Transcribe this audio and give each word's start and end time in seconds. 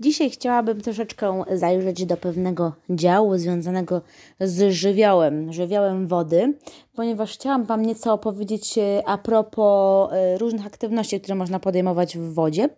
Dzisiaj 0.00 0.30
chciałabym 0.30 0.80
troszeczkę 0.80 1.44
zajrzeć 1.52 2.06
do 2.06 2.16
pewnego 2.16 2.72
działu 2.90 3.38
związanego 3.38 4.00
z 4.40 4.72
żywiołem, 4.72 5.52
żywiołem 5.52 6.06
wody, 6.06 6.54
ponieważ 6.94 7.34
chciałam 7.34 7.64
Wam 7.64 7.82
nieco 7.82 8.12
opowiedzieć 8.12 8.78
e, 8.78 9.02
a 9.06 9.18
propos 9.18 10.12
e, 10.12 10.38
różnych 10.38 10.66
aktywności, 10.66 11.20
które 11.20 11.34
można 11.34 11.60
podejmować 11.60 12.18
w 12.18 12.34
wodzie. 12.34 12.68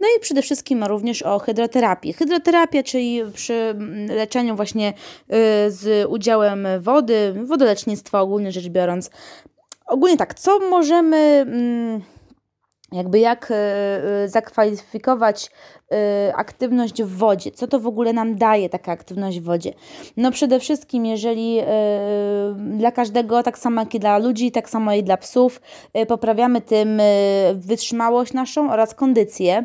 No 0.00 0.08
i 0.16 0.20
przede 0.20 0.42
wszystkim 0.42 0.84
również 0.84 1.22
o 1.22 1.38
hydroterapii. 1.38 2.12
Hydroterapia, 2.12 2.82
czyli 2.82 3.22
przy 3.34 3.74
leczeniu 4.08 4.56
właśnie 4.56 4.88
e, 4.88 5.70
z 5.70 6.08
udziałem 6.10 6.68
wody, 6.80 7.34
wodolecznictwo 7.44 8.20
ogólnie 8.20 8.52
rzecz 8.52 8.68
biorąc. 8.68 9.10
Ogólnie 9.86 10.16
tak, 10.16 10.34
co 10.34 10.58
możemy 10.58 11.16
mm, 11.16 12.02
jakby 12.92 13.18
jak 13.18 13.52
zakwalifikować 14.26 15.50
Y, 15.92 16.34
aktywność 16.34 17.02
w 17.02 17.16
wodzie. 17.16 17.50
Co 17.50 17.66
to 17.66 17.80
w 17.80 17.86
ogóle 17.86 18.12
nam 18.12 18.36
daje 18.36 18.68
taka 18.68 18.92
aktywność 18.92 19.40
w 19.40 19.44
wodzie? 19.44 19.72
No 20.16 20.30
przede 20.30 20.60
wszystkim, 20.60 21.06
jeżeli 21.06 21.60
dla 22.56 22.92
każdego, 22.92 23.42
tak 23.42 23.58
samo 23.58 23.80
jak 23.80 23.94
i 23.94 23.98
dla 24.00 24.18
ludzi, 24.18 24.52
tak 24.52 24.70
samo 24.70 24.92
i 24.92 25.02
dla 25.02 25.16
psów, 25.16 25.60
poprawiamy 26.08 26.60
tym 26.60 27.00
wytrzymałość 27.54 28.32
naszą 28.32 28.72
oraz 28.72 28.94
kondycję. 28.94 29.64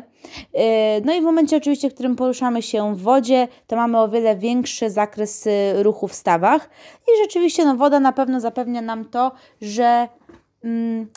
No 1.04 1.14
i 1.14 1.20
w 1.20 1.24
momencie 1.24 1.56
oczywiście, 1.56 1.90
w 1.90 1.94
którym 1.94 2.16
poruszamy 2.16 2.62
się 2.62 2.94
w 2.96 3.02
wodzie, 3.02 3.48
to 3.66 3.76
mamy 3.76 4.00
o 4.00 4.08
wiele 4.08 4.36
większy 4.36 4.90
zakres 4.90 5.48
ruchu 5.74 6.08
w 6.08 6.14
stawach 6.14 6.70
i 7.08 7.22
rzeczywiście 7.22 7.64
no, 7.64 7.76
woda 7.76 8.00
na 8.00 8.12
pewno 8.12 8.40
zapewnia 8.40 8.82
nam 8.82 9.04
to, 9.04 9.32
że 9.60 10.08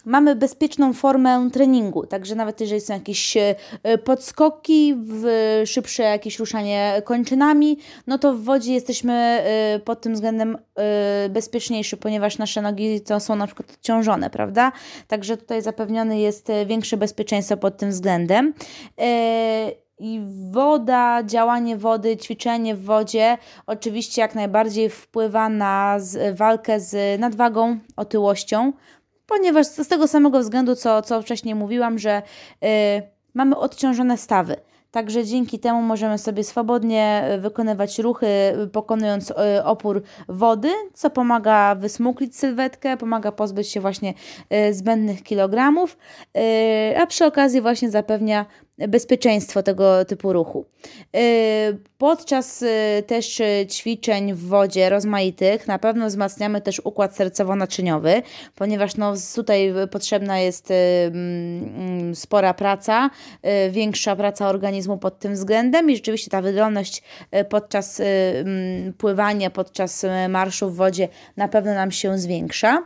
mamy 0.06 0.36
bezpieczną 0.36 0.94
formę 0.94 1.50
treningu, 1.54 2.06
także 2.06 2.36
nawet 2.36 2.62
jeżeli 2.62 2.82
są 2.82 2.94
jakieś 2.94 3.38
e, 3.38 3.98
podskoki, 3.98 4.96
szybsze 5.66 6.04
jakieś 6.04 6.40
ruszanie 6.40 7.02
kończynami, 7.06 7.78
no 8.08 8.18
to 8.18 8.34
w 8.34 8.44
wodzie 8.44 8.74
jesteśmy 8.74 9.14
e, 9.14 9.80
pod 9.80 10.02
tym 10.02 10.14
względem 10.14 10.58
e, 10.76 11.30
bezpieczniejsi, 11.30 11.98
ponieważ 11.98 12.38
nasze 12.38 12.62
nogi 12.62 13.02
to 13.02 13.20
są 13.20 13.36
na 13.36 13.48
przykład 13.48 13.72
odciążone, 13.72 14.30
prawda? 14.30 14.72
Także 15.08 15.38
tutaj 15.38 15.62
zapewnione 15.62 16.20
jest 16.20 16.48
większe 16.66 16.98
bezpieczeństwo 16.98 17.58
pod 17.58 17.78
tym 17.78 17.90
względem. 17.90 18.54
I 20.00 20.22
woda, 20.52 21.24
działanie 21.24 21.78
wody, 21.78 22.18
ćwiczenie 22.18 22.76
w 22.76 22.84
wodzie 22.84 23.38
oczywiście 23.68 24.22
jak 24.22 24.36
najbardziej 24.36 24.90
wpływa 24.90 25.50
na 25.50 25.98
walkę 26.34 26.80
z 26.80 27.20
nadwagą, 27.20 27.80
otyłością, 27.96 28.74
ponieważ 29.28 29.68
z 29.68 29.88
tego 29.88 30.08
samego 30.08 30.40
względu, 30.40 30.76
co, 30.76 31.02
co 31.02 31.22
wcześniej 31.22 31.56
mówiłam, 31.56 32.00
że 32.00 32.22
y, 32.64 32.68
mamy 33.34 33.58
odciążone 33.58 34.18
stawy. 34.18 34.56
Także 34.92 35.26
dzięki 35.26 35.60
temu 35.60 35.82
możemy 35.82 36.18
sobie 36.18 36.44
swobodnie 36.44 37.30
y, 37.34 37.42
wykonywać 37.42 38.00
ruchy, 38.00 38.28
y, 38.64 38.68
pokonując 38.68 39.34
opór 39.64 40.04
wody, 40.28 40.72
co 40.94 41.10
pomaga 41.10 41.76
wysmuklić 41.76 42.38
sylwetkę, 42.38 42.98
pomaga 42.98 43.32
pozbyć 43.32 43.68
się 43.70 43.82
właśnie 43.82 44.14
zbędnych 44.72 45.24
kilogramów, 45.24 45.98
a 46.98 47.08
przy 47.08 47.26
okazji 47.26 47.62
właśnie 47.62 47.92
zapewnia 47.92 48.46
bezpieczeństwo 48.78 49.64
tego 49.64 50.06
typu 50.06 50.34
ruchu. 50.34 50.66
Y, 51.16 51.78
podczas 51.98 52.62
y, 52.62 53.04
też 53.08 53.40
y, 53.40 53.68
ćwiczeń 53.70 54.34
w 54.34 54.48
wodzie 54.48 54.90
rozmaitych 54.90 55.68
na 55.68 55.80
pewno 55.80 56.08
wzmacniamy 56.08 56.62
też 56.62 56.82
układ 56.84 57.18
sercowo-naczyniowy, 57.18 58.22
ponieważ 58.56 58.96
no, 58.96 59.14
tutaj 59.36 59.74
potrzebna 59.92 60.40
jest 60.40 60.72
mm, 60.72 62.16
spora 62.16 62.54
praca, 62.54 63.10
większa 63.72 64.16
praca 64.16 64.50
organizmu 64.50 64.98
pod 64.98 65.20
tym 65.20 65.34
względem 65.34 65.90
i 65.90 65.96
rzeczywiście 65.96 66.32
ta 66.32 66.42
wydolność 66.42 67.04
podczas 67.50 68.00
mm, 68.00 68.94
pływania, 68.94 69.50
podczas 69.50 70.06
marszu 70.30 70.70
w 70.70 70.76
wodzie 70.76 71.08
na 71.38 71.48
pewno 71.48 71.74
nam 71.74 71.92
się 71.92 72.18
zwiększa. 72.18 72.84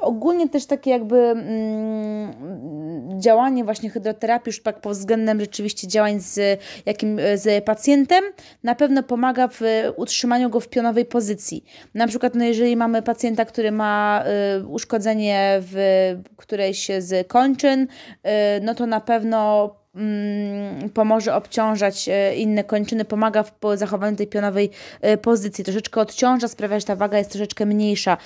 Ogólnie 0.00 0.48
też 0.48 0.66
takie 0.66 0.90
jakby 0.90 1.16
mm, 1.16 3.20
działanie 3.20 3.64
właśnie 3.64 3.90
hydroterapii 3.90 4.35
terapii, 4.38 4.50
już 4.50 4.62
tak 4.62 4.80
pod 4.80 4.92
względem 4.92 5.40
rzeczywiście 5.40 5.88
działań 5.88 6.20
z, 6.20 6.60
jakim, 6.86 7.20
z 7.34 7.64
pacjentem, 7.64 8.24
na 8.62 8.74
pewno 8.74 9.02
pomaga 9.02 9.48
w 9.48 9.60
utrzymaniu 9.96 10.50
go 10.50 10.60
w 10.60 10.68
pionowej 10.68 11.04
pozycji. 11.04 11.64
Na 11.94 12.06
przykład, 12.06 12.34
no 12.34 12.44
jeżeli 12.44 12.76
mamy 12.76 13.02
pacjenta, 13.02 13.44
który 13.44 13.72
ma 13.72 14.24
y, 14.60 14.66
uszkodzenie 14.66 15.58
w 15.60 15.76
którejś 16.36 16.88
z 16.98 17.28
kończyn, 17.28 17.82
y, 17.82 18.28
no 18.62 18.74
to 18.74 18.86
na 18.86 19.00
pewno 19.00 19.70
mm, 19.94 20.90
pomoże 20.90 21.34
obciążać 21.34 22.08
y, 22.08 22.34
inne 22.34 22.64
kończyny, 22.64 23.04
pomaga 23.04 23.42
w 23.42 23.52
zachowaniu 23.74 24.16
tej 24.16 24.26
pionowej 24.26 24.70
y, 25.04 25.16
pozycji, 25.16 25.64
troszeczkę 25.64 26.00
odciąża, 26.00 26.48
sprawia, 26.48 26.80
że 26.80 26.86
ta 26.86 26.96
waga 26.96 27.18
jest 27.18 27.30
troszeczkę 27.30 27.66
mniejsza 27.66 28.16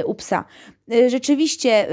y, 0.00 0.06
u 0.06 0.14
psa. 0.14 0.44
Rzeczywiście 1.08 1.86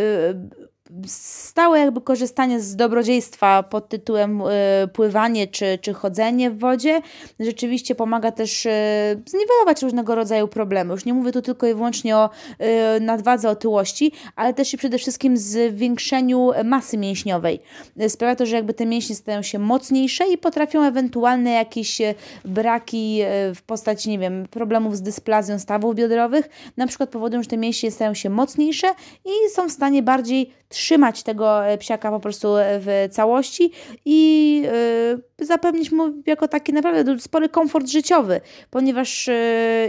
stałe 1.08 1.80
jakby 1.80 2.02
korzystanie 2.02 2.59
z 2.59 2.75
dobrodziejstwa 2.75 3.64
pod 3.64 3.90
tytułem 3.90 4.42
y, 4.42 4.46
pływanie 4.94 5.48
czy, 5.48 5.78
czy 5.81 5.94
chodzenie 5.94 6.52
w 6.52 6.59
wodzie 6.59 7.02
rzeczywiście 7.40 7.96
pomaga 7.96 8.31
też 8.31 8.66
y, 8.66 8.70
zniwelować 9.26 9.81
różnego 9.81 10.16
rodzaju 10.16 10.47
problemy. 10.47 10.94
Już 10.94 11.06
nie 11.06 11.14
mówię 11.14 11.31
tu 11.31 11.42
tylko 11.42 11.68
i 11.68 11.74
wyłącznie 11.74 12.18
o 12.18 12.30
y, 12.97 13.00
nadwadze, 13.02 13.50
otyłości, 13.50 14.12
ale 14.36 14.53
też 14.53 14.74
i 14.74 14.78
przede 14.78 14.97
wszystkim 14.97 15.38
zwiększeniu 15.38 16.52
masy 16.64 16.97
mięśniowej. 16.97 17.59
Sprawia 18.08 18.36
to, 18.36 18.46
że 18.46 18.56
jakby 18.56 18.74
te 18.74 18.86
mięśnie 18.86 19.16
stają 19.16 19.42
się 19.42 19.59
mocniejsze 19.59 20.28
i 20.28 20.38
potrafią 20.38 20.84
ewentualne 20.84 21.52
jakieś 21.52 22.02
braki 22.46 23.22
w 23.56 23.62
postaci, 23.62 24.09
nie 24.09 24.20
wiem, 24.20 24.47
problemów 24.52 24.97
z 24.97 25.02
dysplazją 25.02 25.59
stawów 25.59 25.96
biodrowych, 25.96 26.50
na 26.78 26.88
przykład 26.88 27.09
powodują, 27.09 27.44
że 27.44 27.50
te 27.50 27.58
mięśnie 27.58 27.92
stają 27.92 28.14
się 28.14 28.30
mocniejsze 28.30 28.88
i 29.26 29.53
są 29.53 29.70
w 29.70 29.72
stanie 29.72 30.03
bardziej 30.03 30.53
trzymać 30.78 31.24
tego 31.24 31.68
e, 31.68 31.78
psiaka 31.78 32.12
po 32.12 32.20
prostu 32.20 32.58
e, 32.58 32.80
w 32.80 33.08
całości 33.12 33.72
i 34.06 34.62
yy, 35.38 35.46
zapewnić 35.46 35.92
mu 35.92 36.14
jako 36.26 36.48
taki 36.48 36.74
naprawdę 36.74 37.20
spory 37.20 37.50
komfort 37.50 37.88
życiowy, 37.88 38.42
ponieważ 38.70 39.30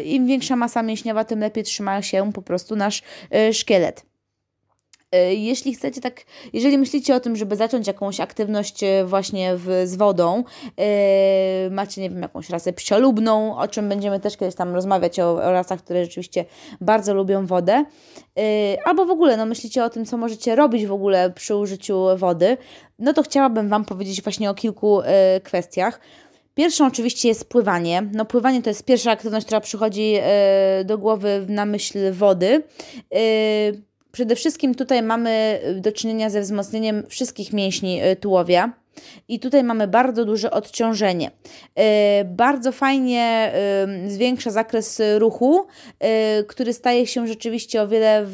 im 0.05 0.27
większa 0.27 0.57
masa 0.57 0.83
mięśniowa, 0.83 1.25
tym 1.25 1.41
lepiej 1.41 1.65
trzyma 1.65 2.03
się 2.03 2.33
po 2.33 2.43
prostu 2.43 2.77
nasz 2.77 3.03
szkielet. 3.53 4.07
E, 5.13 5.35
jeśli 5.35 5.75
chcecie 5.75 6.01
tak, 6.01 6.25
jeżeli 6.53 6.79
myślicie 6.79 7.15
o 7.15 7.21
tym, 7.21 7.37
żeby 7.37 7.57
zacząć 7.57 7.87
jakąś 7.87 8.21
aktywność 8.21 8.83
e, 8.83 9.05
właśnie 9.05 9.57
w, 9.57 9.83
z 9.85 9.97
wodą, 9.97 10.45
yy, 10.65 11.71
macie, 11.71 12.01
nie 12.01 12.11
wiem, 12.11 12.23
jakąś 12.23 12.51
rasę 12.51 12.73
psiolubną, 12.73 13.59
o 13.59 13.69
czym 13.69 13.89
będziemy 13.89 14.21
też 14.21 14.37
kiedyś 14.37 14.55
tam 14.55 14.75
rozmawiać, 14.75 15.21
o, 15.21 15.31
o 15.31 15.53
rasach, 15.53 15.83
które 15.83 16.05
rzeczywiście 16.05 16.45
bardzo 16.81 17.15
lubią 17.15 17.47
wodę, 17.47 17.85
yy, 18.37 18.43
albo 18.85 19.07
w 19.07 19.11
ogóle, 19.11 19.37
no 19.37 19.47
myślicie 19.47 19.85
o 19.85 19.91
tym, 19.91 20.05
co 20.05 20.17
możecie 20.17 20.57
robić 20.57 20.87
w 20.87 20.93
ogóle 20.93 21.31
przy 21.31 21.57
użyciu 21.57 22.05
wody, 22.17 22.57
no 22.99 23.13
to 23.13 23.23
chciałabym 23.23 23.69
Wam 23.69 23.85
powiedzieć 23.85 24.23
właśnie 24.23 24.51
o 24.51 24.55
kilku 24.55 25.01
yy, 25.01 25.41
kwestiach. 25.41 26.01
Pierwszą 26.55 26.87
oczywiście 26.87 27.29
jest 27.29 27.49
pływanie. 27.49 28.03
No 28.13 28.25
pływanie 28.25 28.63
to 28.63 28.71
jest 28.71 28.85
pierwsza 28.85 29.11
aktywność, 29.11 29.47
która 29.47 29.61
przychodzi 29.61 30.15
do 30.85 30.99
głowy 30.99 31.47
na 31.49 31.67
myśl 31.67 32.13
wody. 32.13 32.63
Przede 34.13 34.37
wszystkim 34.37 34.75
tutaj 34.75 35.03
mamy 35.03 35.61
do 35.81 35.93
czynienia 35.93 36.31
ze 36.31 36.41
wzmocnieniem 36.41 37.03
wszystkich 37.09 37.53
mięśni 37.53 38.03
y, 38.05 38.17
tułowia. 38.17 38.73
I 39.29 39.41
tutaj 39.41 39.65
mamy 39.65 39.89
bardzo 39.89 40.25
duże 40.25 40.51
odciążenie. 40.51 41.31
E, 41.75 42.25
bardzo 42.25 42.73
fajnie 42.73 43.53
zwiększa 44.07 44.51
zakres 44.51 45.03
ruchu, 45.19 45.67
e, 46.01 46.45
który 46.45 46.73
staje 46.73 47.07
się 47.07 47.27
rzeczywiście 47.27 47.83
o 47.83 47.89
wiele 47.89 48.27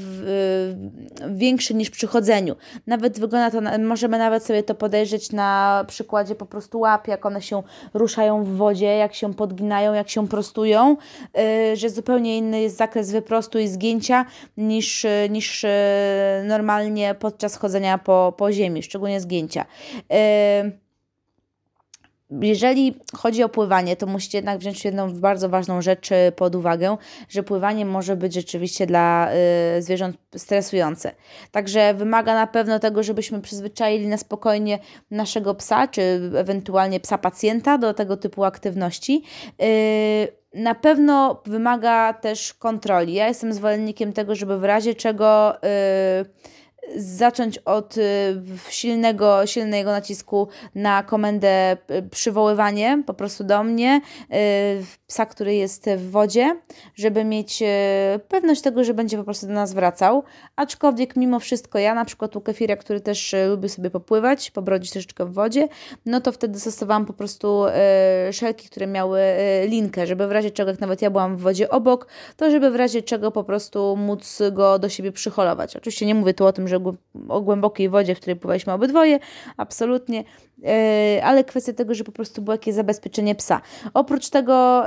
większy 1.28 1.74
niż 1.74 1.90
przy 1.90 2.06
chodzeniu. 2.06 2.56
Nawet 2.86 3.20
wygląda 3.20 3.50
to, 3.50 3.78
możemy 3.78 4.18
nawet 4.18 4.44
sobie 4.44 4.62
to 4.62 4.74
podejrzeć 4.74 5.32
na 5.32 5.84
przykładzie 5.88 6.34
po 6.34 6.46
prostu 6.46 6.80
łap, 6.80 7.08
jak 7.08 7.26
one 7.26 7.42
się 7.42 7.62
ruszają 7.94 8.44
w 8.44 8.48
wodzie, 8.48 8.86
jak 8.86 9.14
się 9.14 9.34
podginają, 9.34 9.94
jak 9.94 10.10
się 10.10 10.28
prostują, 10.28 10.96
e, 11.38 11.76
że 11.76 11.90
zupełnie 11.90 12.38
inny 12.38 12.60
jest 12.60 12.76
zakres 12.76 13.10
wyprostu 13.10 13.58
i 13.58 13.68
zgięcia 13.68 14.24
niż, 14.56 15.06
niż 15.30 15.66
normalnie 16.44 17.14
podczas 17.14 17.56
chodzenia 17.56 17.98
po, 17.98 18.34
po 18.36 18.52
ziemi, 18.52 18.82
szczególnie 18.82 19.20
zgięcia. 19.20 19.64
Jeżeli 22.30 22.94
chodzi 23.16 23.42
o 23.42 23.48
pływanie, 23.48 23.96
to 23.96 24.06
musicie 24.06 24.38
jednak 24.38 24.58
wziąć 24.58 24.84
jedną 24.84 25.20
bardzo 25.20 25.48
ważną 25.48 25.82
rzecz 25.82 26.12
y, 26.12 26.32
pod 26.36 26.54
uwagę, 26.54 26.96
że 27.28 27.42
pływanie 27.42 27.86
może 27.86 28.16
być 28.16 28.34
rzeczywiście 28.34 28.86
dla 28.86 29.30
y, 29.78 29.82
zwierząt 29.82 30.16
stresujące. 30.36 31.12
Także 31.50 31.94
wymaga 31.94 32.34
na 32.34 32.46
pewno 32.46 32.78
tego, 32.78 33.02
żebyśmy 33.02 33.40
przyzwyczaili 33.40 34.06
na 34.06 34.16
spokojnie 34.16 34.78
naszego 35.10 35.54
psa, 35.54 35.88
czy 35.88 36.02
ewentualnie 36.36 37.00
psa 37.00 37.18
pacjenta 37.18 37.78
do 37.78 37.94
tego 37.94 38.16
typu 38.16 38.44
aktywności. 38.44 39.22
Y, 39.62 40.28
na 40.54 40.74
pewno 40.74 41.42
wymaga 41.46 42.12
też 42.12 42.54
kontroli. 42.54 43.14
Ja 43.14 43.28
jestem 43.28 43.52
zwolennikiem 43.52 44.12
tego, 44.12 44.34
żeby 44.34 44.58
w 44.58 44.64
razie 44.64 44.94
czego. 44.94 45.56
Yy, 45.62 46.54
zacząć 46.96 47.58
od 47.58 47.96
y, 47.96 48.02
silnego, 48.68 49.46
silnego 49.46 49.90
nacisku 49.90 50.48
na 50.74 51.02
komendę 51.02 51.76
y, 51.90 52.02
przywoływanie 52.10 53.02
po 53.06 53.14
prostu 53.14 53.44
do 53.44 53.64
mnie 53.64 54.00
y, 54.32 54.34
psa, 55.06 55.26
który 55.26 55.54
jest 55.54 55.90
w 55.96 56.10
wodzie, 56.10 56.56
żeby 56.94 57.24
mieć 57.24 57.62
pewność 58.28 58.62
tego, 58.62 58.84
że 58.84 58.94
będzie 58.94 59.16
po 59.16 59.24
prostu 59.24 59.46
do 59.46 59.52
nas 59.52 59.74
wracał. 59.74 60.22
Aczkolwiek 60.56 61.16
mimo 61.16 61.40
wszystko 61.40 61.78
ja 61.78 61.94
na 61.94 62.04
przykład 62.04 62.36
u 62.36 62.40
kefira, 62.40 62.76
który 62.76 63.00
też 63.00 63.34
lubi 63.48 63.68
sobie 63.68 63.90
popływać, 63.90 64.50
pobrodzić 64.50 64.90
troszeczkę 64.90 65.24
w 65.24 65.32
wodzie, 65.32 65.68
no 66.06 66.20
to 66.20 66.32
wtedy 66.32 66.60
stosowałam 66.60 67.06
po 67.06 67.12
prostu 67.12 67.64
szelki, 68.32 68.68
które 68.68 68.86
miały 68.86 69.20
linkę, 69.68 70.06
żeby 70.06 70.26
w 70.28 70.32
razie 70.32 70.50
czego, 70.50 70.70
jak 70.70 70.80
nawet 70.80 71.02
ja 71.02 71.10
byłam 71.10 71.36
w 71.36 71.40
wodzie 71.40 71.70
obok, 71.70 72.06
to 72.36 72.50
żeby 72.50 72.70
w 72.70 72.76
razie 72.76 73.02
czego 73.02 73.30
po 73.30 73.44
prostu 73.44 73.96
móc 73.96 74.42
go 74.52 74.78
do 74.78 74.88
siebie 74.88 75.12
przyholować. 75.12 75.76
Oczywiście 75.76 76.06
nie 76.06 76.14
mówię 76.14 76.34
tu 76.34 76.46
o 76.46 76.52
tym, 76.52 76.68
że 76.68 76.73
że 76.74 76.94
o 77.28 77.40
głębokiej 77.40 77.88
wodzie, 77.88 78.14
w 78.14 78.18
której 78.20 78.36
pływaliśmy 78.36 78.72
obydwoje, 78.72 79.18
absolutnie, 79.56 80.24
e, 80.64 81.20
ale 81.24 81.44
kwestia 81.44 81.72
tego, 81.72 81.94
że 81.94 82.04
po 82.04 82.12
prostu 82.12 82.42
było 82.42 82.54
jakieś 82.54 82.74
zabezpieczenie 82.74 83.34
psa. 83.34 83.60
Oprócz 83.94 84.30
tego 84.30 84.84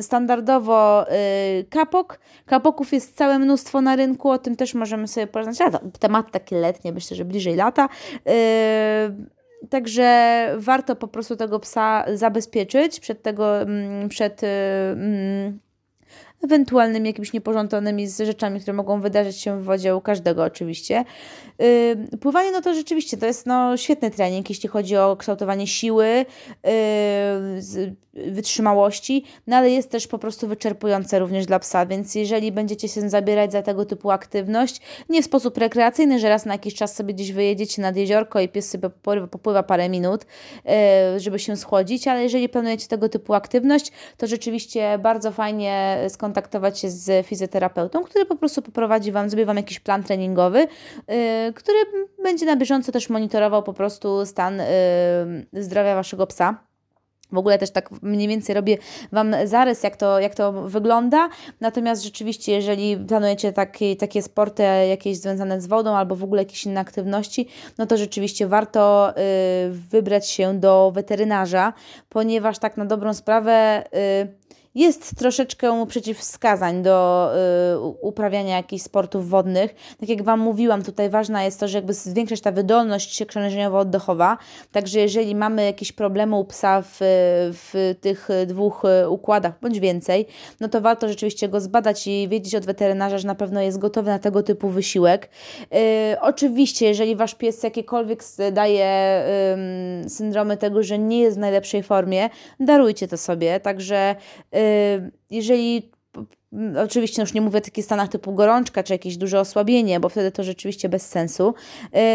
standardowo 0.00 1.08
e, 1.10 1.14
kapok. 1.70 2.18
Kapoków 2.46 2.92
jest 2.92 3.16
całe 3.16 3.38
mnóstwo 3.38 3.80
na 3.80 3.96
rynku, 3.96 4.30
o 4.30 4.38
tym 4.38 4.56
też 4.56 4.74
możemy 4.74 5.08
sobie 5.08 5.26
porozmawiać. 5.26 5.82
Temat 6.00 6.30
takie 6.30 6.56
letnie, 6.56 6.92
myślę, 6.92 7.16
że 7.16 7.24
bliżej 7.24 7.56
lata. 7.56 7.88
E, 8.26 9.10
także 9.70 10.48
warto 10.58 10.96
po 10.96 11.08
prostu 11.08 11.36
tego 11.36 11.60
psa 11.60 12.04
zabezpieczyć 12.14 13.00
przed 13.00 13.22
tego, 13.22 13.54
przed 14.08 14.40
ewentualnymi 16.44 17.06
jakimiś 17.06 17.32
niepożądanymi 17.32 18.08
rzeczami, 18.10 18.60
które 18.60 18.72
mogą 18.72 19.00
wydarzyć 19.00 19.36
się 19.36 19.60
w 19.60 19.64
wodzie 19.64 19.96
u 19.96 20.00
każdego 20.00 20.44
oczywiście. 20.44 21.04
Yy, 21.58 22.18
pływanie, 22.18 22.52
no 22.52 22.60
to 22.60 22.74
rzeczywiście 22.74 23.16
to 23.16 23.26
jest 23.26 23.46
no, 23.46 23.76
świetny 23.76 24.10
trening, 24.10 24.48
jeśli 24.48 24.68
chodzi 24.68 24.96
o 24.96 25.16
kształtowanie 25.16 25.66
siły, 25.66 26.24
yy, 26.64 26.70
wytrzymałości, 28.26 29.24
no 29.46 29.56
ale 29.56 29.70
jest 29.70 29.90
też 29.90 30.06
po 30.06 30.18
prostu 30.18 30.48
wyczerpujące 30.48 31.18
również 31.18 31.46
dla 31.46 31.58
psa, 31.58 31.86
więc 31.86 32.14
jeżeli 32.14 32.52
będziecie 32.52 32.88
się 32.88 33.10
zabierać 33.10 33.52
za 33.52 33.62
tego 33.62 33.84
typu 33.84 34.10
aktywność, 34.10 34.80
nie 35.08 35.22
w 35.22 35.24
sposób 35.24 35.58
rekreacyjny, 35.58 36.18
że 36.18 36.28
raz 36.28 36.46
na 36.46 36.54
jakiś 36.54 36.74
czas 36.74 36.94
sobie 36.94 37.14
gdzieś 37.14 37.32
wyjedziecie 37.32 37.82
nad 37.82 37.96
jeziorko 37.96 38.40
i 38.40 38.48
pies 38.48 38.70
sobie 38.70 38.90
popływa, 39.30 39.62
parę 39.62 39.88
minut, 39.88 40.26
yy, 40.64 41.20
żeby 41.20 41.38
się 41.38 41.56
schłodzić, 41.56 42.08
ale 42.08 42.22
jeżeli 42.22 42.48
planujecie 42.48 42.88
tego 42.88 43.08
typu 43.08 43.34
aktywność, 43.34 43.92
to 44.16 44.26
rzeczywiście 44.26 44.98
bardzo 44.98 45.32
fajnie 45.32 45.98
skontaktować 46.08 46.27
skontaktować 46.28 46.78
się 46.78 46.90
z 46.90 47.26
fizjoterapeutą, 47.26 48.04
który 48.04 48.24
po 48.26 48.36
prostu 48.36 48.62
poprowadzi 48.62 49.12
Wam, 49.12 49.30
zrobi 49.30 49.44
Wam 49.44 49.56
jakiś 49.56 49.80
plan 49.80 50.02
treningowy, 50.02 50.58
yy, 50.58 51.52
który 51.54 51.78
będzie 52.22 52.46
na 52.46 52.56
bieżąco 52.56 52.92
też 52.92 53.08
monitorował 53.08 53.62
po 53.62 53.72
prostu 53.72 54.26
stan 54.26 54.58
yy, 55.52 55.62
zdrowia 55.62 55.94
Waszego 55.94 56.26
psa. 56.26 56.58
W 57.32 57.38
ogóle 57.38 57.58
też 57.58 57.70
tak 57.70 57.90
mniej 58.02 58.28
więcej 58.28 58.54
robię 58.54 58.78
Wam 59.12 59.34
zarys, 59.44 59.82
jak 59.82 59.96
to, 59.96 60.20
jak 60.20 60.34
to 60.34 60.52
wygląda. 60.52 61.28
Natomiast 61.60 62.04
rzeczywiście, 62.04 62.52
jeżeli 62.52 62.96
planujecie 62.96 63.52
takie, 63.52 63.96
takie 63.96 64.22
sporty 64.22 64.62
jakieś 64.88 65.18
związane 65.18 65.60
z 65.60 65.66
wodą 65.66 65.96
albo 65.96 66.16
w 66.16 66.24
ogóle 66.24 66.42
jakieś 66.42 66.66
inne 66.66 66.80
aktywności, 66.80 67.48
no 67.78 67.86
to 67.86 67.96
rzeczywiście 67.96 68.46
warto 68.46 69.10
y, 69.10 69.14
wybrać 69.70 70.28
się 70.28 70.60
do 70.60 70.92
weterynarza, 70.94 71.72
ponieważ 72.08 72.58
tak 72.58 72.76
na 72.76 72.84
dobrą 72.84 73.14
sprawę. 73.14 73.84
Y, 74.22 74.37
jest 74.78 75.16
troszeczkę 75.18 75.86
przeciwwskazań 75.86 76.82
do 76.82 77.30
y, 77.74 77.78
uprawiania 77.78 78.56
jakichś 78.56 78.82
sportów 78.82 79.28
wodnych. 79.28 79.74
Tak 80.00 80.08
jak 80.08 80.22
Wam 80.22 80.40
mówiłam, 80.40 80.82
tutaj 80.82 81.10
ważna 81.10 81.44
jest 81.44 81.60
to, 81.60 81.68
że 81.68 81.78
jakby 81.78 81.94
zwiększać 81.94 82.40
ta 82.40 82.52
wydolność 82.52 83.24
krążeniowo-oddechowa. 83.24 84.36
Także 84.72 85.00
jeżeli 85.00 85.34
mamy 85.34 85.64
jakieś 85.64 85.92
problemy 85.92 86.36
u 86.36 86.44
psa 86.44 86.82
w, 86.82 86.98
w 87.52 87.94
tych 88.00 88.28
dwóch 88.46 88.82
układach 89.08 89.52
bądź 89.62 89.80
więcej, 89.80 90.26
no 90.60 90.68
to 90.68 90.80
warto 90.80 91.08
rzeczywiście 91.08 91.48
go 91.48 91.60
zbadać 91.60 92.06
i 92.06 92.28
wiedzieć 92.28 92.54
od 92.54 92.66
weterynarza, 92.66 93.18
że 93.18 93.26
na 93.26 93.34
pewno 93.34 93.60
jest 93.60 93.78
gotowy 93.78 94.10
na 94.10 94.18
tego 94.18 94.42
typu 94.42 94.68
wysiłek. 94.68 95.28
Y, 95.62 96.20
oczywiście, 96.20 96.86
jeżeli 96.86 97.16
Wasz 97.16 97.34
pies 97.34 97.62
jakiekolwiek 97.62 98.22
daje 98.52 99.22
y, 100.06 100.10
syndromy 100.10 100.56
tego, 100.56 100.82
że 100.82 100.98
nie 100.98 101.20
jest 101.20 101.36
w 101.36 101.40
najlepszej 101.40 101.82
formie, 101.82 102.30
darujcie 102.60 103.08
to 103.08 103.16
sobie. 103.16 103.60
Także 103.60 104.16
y, 104.56 104.67
jeżeli 105.30 105.90
Oczywiście 106.84 107.22
już 107.22 107.34
nie 107.34 107.40
mówię 107.40 107.58
o 107.58 107.60
takich 107.60 107.84
stanach 107.84 108.08
typu 108.08 108.34
gorączka 108.34 108.82
czy 108.82 108.92
jakieś 108.92 109.16
duże 109.16 109.40
osłabienie, 109.40 110.00
bo 110.00 110.08
wtedy 110.08 110.32
to 110.32 110.44
rzeczywiście 110.44 110.88
bez 110.88 111.08
sensu. 111.08 111.54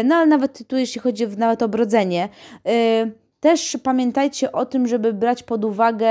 Y, 0.00 0.04
no 0.04 0.14
ale 0.14 0.26
nawet 0.26 0.66
tu, 0.68 0.76
jeśli 0.76 1.00
chodzi 1.00 1.26
nawet 1.28 1.62
o 1.62 1.68
brodzenie, 1.68 2.28
y, 2.68 3.12
też 3.40 3.78
pamiętajcie 3.82 4.52
o 4.52 4.66
tym, 4.66 4.88
żeby 4.88 5.12
brać 5.12 5.42
pod 5.42 5.64
uwagę 5.64 6.10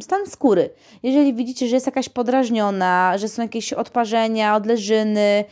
stan 0.00 0.26
skóry. 0.26 0.70
Jeżeli 1.02 1.34
widzicie, 1.34 1.68
że 1.68 1.76
jest 1.76 1.86
jakaś 1.86 2.08
podrażniona, 2.08 3.18
że 3.18 3.28
są 3.28 3.42
jakieś 3.42 3.72
odparzenia, 3.72 4.56
odleżyny, 4.56 5.44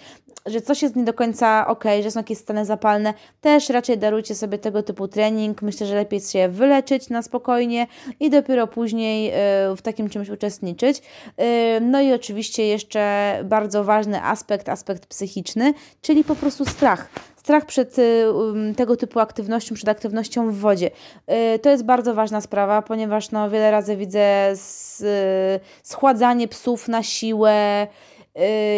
że 0.47 0.61
coś 0.61 0.83
jest 0.83 0.97
nie 0.97 1.05
do 1.05 1.15
końca 1.15 1.67
ok, 1.67 1.85
że 2.03 2.11
są 2.11 2.21
jakieś 2.21 2.39
stany 2.39 2.65
zapalne, 2.65 3.15
też 3.41 3.69
raczej 3.69 3.99
darujcie 3.99 4.35
sobie 4.35 4.59
tego 4.59 4.83
typu 4.83 5.09
trening. 5.09 5.63
Myślę, 5.63 5.87
że 5.87 5.95
lepiej 5.95 6.21
się 6.21 6.49
wyleczyć 6.49 7.11
na 7.11 7.23
spokojnie 7.23 7.87
i 8.21 8.31
dopiero 8.31 8.67
później 8.67 9.29
y, 9.29 9.77
w 9.77 9.83
takim 9.83 10.11
czymś 10.11 10.29
uczestniczyć. 10.29 10.99
Y, 10.99 11.81
no 11.81 12.01
i 12.01 12.13
oczywiście 12.13 12.67
jeszcze 12.67 13.35
bardzo 13.45 13.85
ważny 13.85 14.23
aspekt, 14.23 14.69
aspekt 14.69 15.07
psychiczny, 15.07 15.75
czyli 16.03 16.25
po 16.25 16.37
prostu 16.37 16.65
strach 16.65 17.09
strach 17.37 17.67
przed 17.67 17.99
y, 17.99 18.33
um, 18.33 18.75
tego 18.75 18.97
typu 18.97 19.21
aktywnością, 19.21 19.75
przed 19.75 19.89
aktywnością 19.89 20.51
w 20.51 20.55
wodzie. 20.55 20.91
To 21.63 21.71
jest 21.71 21.85
bardzo 21.85 22.15
ważna 22.15 22.41
sprawa, 22.41 22.83
ponieważ 22.83 23.31
no, 23.31 23.51
wiele 23.51 23.71
razy 23.71 23.97
widzę 23.97 24.55
schładzanie 25.83 26.49
psów 26.49 26.89
na 26.89 27.03
siłę, 27.03 27.87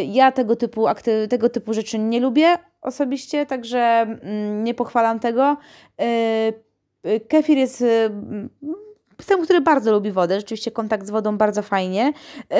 ja 0.06 0.32
tego 0.32 0.56
typu, 0.56 0.86
tego 1.28 1.48
typu 1.48 1.74
rzeczy 1.74 1.98
nie 1.98 2.20
lubię 2.20 2.58
osobiście, 2.82 3.46
także 3.46 3.78
mm, 3.78 4.64
nie 4.64 4.74
pochwalam 4.74 5.20
tego. 5.20 5.56
Y, 6.00 7.08
y, 7.10 7.20
kefir 7.20 7.58
jest 7.58 7.84
psem, 9.16 9.42
który 9.42 9.60
bardzo 9.60 9.92
lubi 9.92 10.12
wodę, 10.12 10.36
rzeczywiście 10.36 10.70
kontakt 10.70 11.06
z 11.06 11.10
wodą 11.10 11.38
bardzo 11.38 11.62
fajnie, 11.62 12.12
yy, 12.50 12.56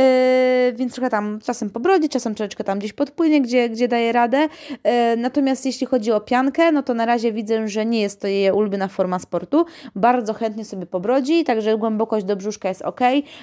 więc 0.73 0.95
trochę 0.95 1.11
tam 1.11 1.39
czasem 1.45 1.71
pobrodzi, 1.71 2.09
czasem 2.09 2.35
troszeczkę 2.35 2.65
tam 2.65 2.79
gdzieś 2.79 2.93
podpłynie, 2.93 3.43
gdzie, 3.43 3.69
gdzie 3.69 3.89
daje 3.89 4.13
radę. 4.13 4.39
Yy, 4.39 4.81
natomiast 5.17 5.67
jeśli 5.67 5.87
chodzi 5.87 6.13
o 6.13 6.21
piankę, 6.21 6.73
no 6.73 6.83
to 6.83 6.95
na 6.95 7.07
razie 7.07 7.33
widzę, 7.33 7.69
że 7.69 7.87
nie 7.87 8.01
jest 8.01 8.21
to 8.21 8.27
jej 8.27 8.53
ulubiona 8.53 8.89
forma 8.89 9.19
sportu. 9.19 9.67
Bardzo 9.95 10.35
chętnie 10.35 10.65
sobie 10.65 10.87
pobrodzi, 10.87 11.45
także 11.45 11.79
głębokość 11.79 12.27
do 12.27 12.37
brzuszka 12.37 12.69
jest 12.69 12.83
ok, 12.83 13.01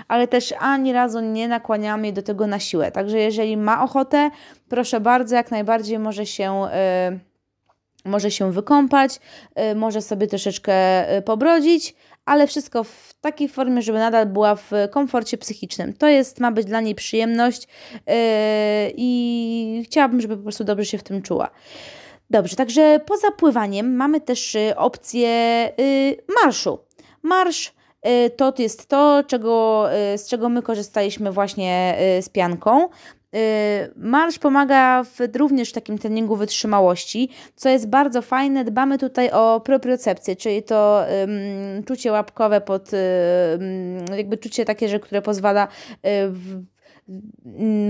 ale 0.07 0.27
też 0.27 0.53
ani 0.59 0.93
razu 0.93 1.19
nie 1.19 1.47
nakłaniamy 1.47 2.07
jej 2.07 2.13
do 2.13 2.21
tego 2.21 2.47
na 2.47 2.59
siłę. 2.59 2.91
Także 2.91 3.19
jeżeli 3.19 3.57
ma 3.57 3.83
ochotę, 3.83 4.29
proszę 4.69 4.99
bardzo, 4.99 5.35
jak 5.35 5.51
najbardziej 5.51 5.99
może 5.99 6.25
się... 6.25 6.67
Yy, 7.11 7.33
może 8.05 8.31
się 8.31 8.51
wykąpać, 8.51 9.19
może 9.75 10.01
sobie 10.01 10.27
troszeczkę 10.27 10.73
pobrodzić, 11.25 11.95
ale 12.25 12.47
wszystko 12.47 12.83
w 12.83 13.13
takiej 13.21 13.49
formie, 13.49 13.81
żeby 13.81 13.99
nadal 13.99 14.25
była 14.25 14.55
w 14.55 14.71
komforcie 14.91 15.37
psychicznym. 15.37 15.93
To 15.93 16.07
jest, 16.07 16.39
ma 16.39 16.51
być 16.51 16.65
dla 16.65 16.81
niej 16.81 16.95
przyjemność 16.95 17.67
yy, 18.07 18.13
i 18.97 19.83
chciałabym, 19.85 20.21
żeby 20.21 20.37
po 20.37 20.43
prostu 20.43 20.63
dobrze 20.63 20.85
się 20.85 20.97
w 20.97 21.03
tym 21.03 21.21
czuła. 21.21 21.49
Dobrze, 22.29 22.55
także 22.55 22.99
poza 23.05 23.31
pływaniem 23.31 23.95
mamy 23.95 24.21
też 24.21 24.55
y, 24.55 24.75
opcję 24.77 25.29
yy, 25.77 26.35
marszu. 26.43 26.79
Marsz 27.23 27.73
y, 28.07 28.29
to 28.29 28.53
jest 28.57 28.87
to, 28.87 29.23
czego, 29.27 29.87
y, 30.13 30.17
z 30.17 30.27
czego 30.29 30.49
my 30.49 30.61
korzystaliśmy 30.61 31.31
właśnie 31.31 31.97
z 32.21 32.29
pianką. 32.29 32.89
Y, 33.35 33.91
marsz 33.95 34.39
pomaga 34.39 35.03
w, 35.03 35.37
również 35.37 35.69
w 35.69 35.73
takim 35.73 35.97
treningu 35.97 36.35
wytrzymałości, 36.35 37.29
co 37.55 37.69
jest 37.69 37.89
bardzo 37.89 38.21
fajne. 38.21 38.63
Dbamy 38.63 38.97
tutaj 38.97 39.31
o 39.31 39.61
propriocepcję, 39.65 40.35
czyli 40.35 40.63
to 40.63 41.05
um, 41.19 41.83
czucie 41.83 42.11
łapkowe 42.11 42.61
pod, 42.61 42.91
um, 42.93 44.17
jakby 44.17 44.37
czucie 44.37 44.65
takie, 44.65 44.89
że 44.89 44.99
które 44.99 45.21
pozwala 45.21 45.67
um, 46.03 46.65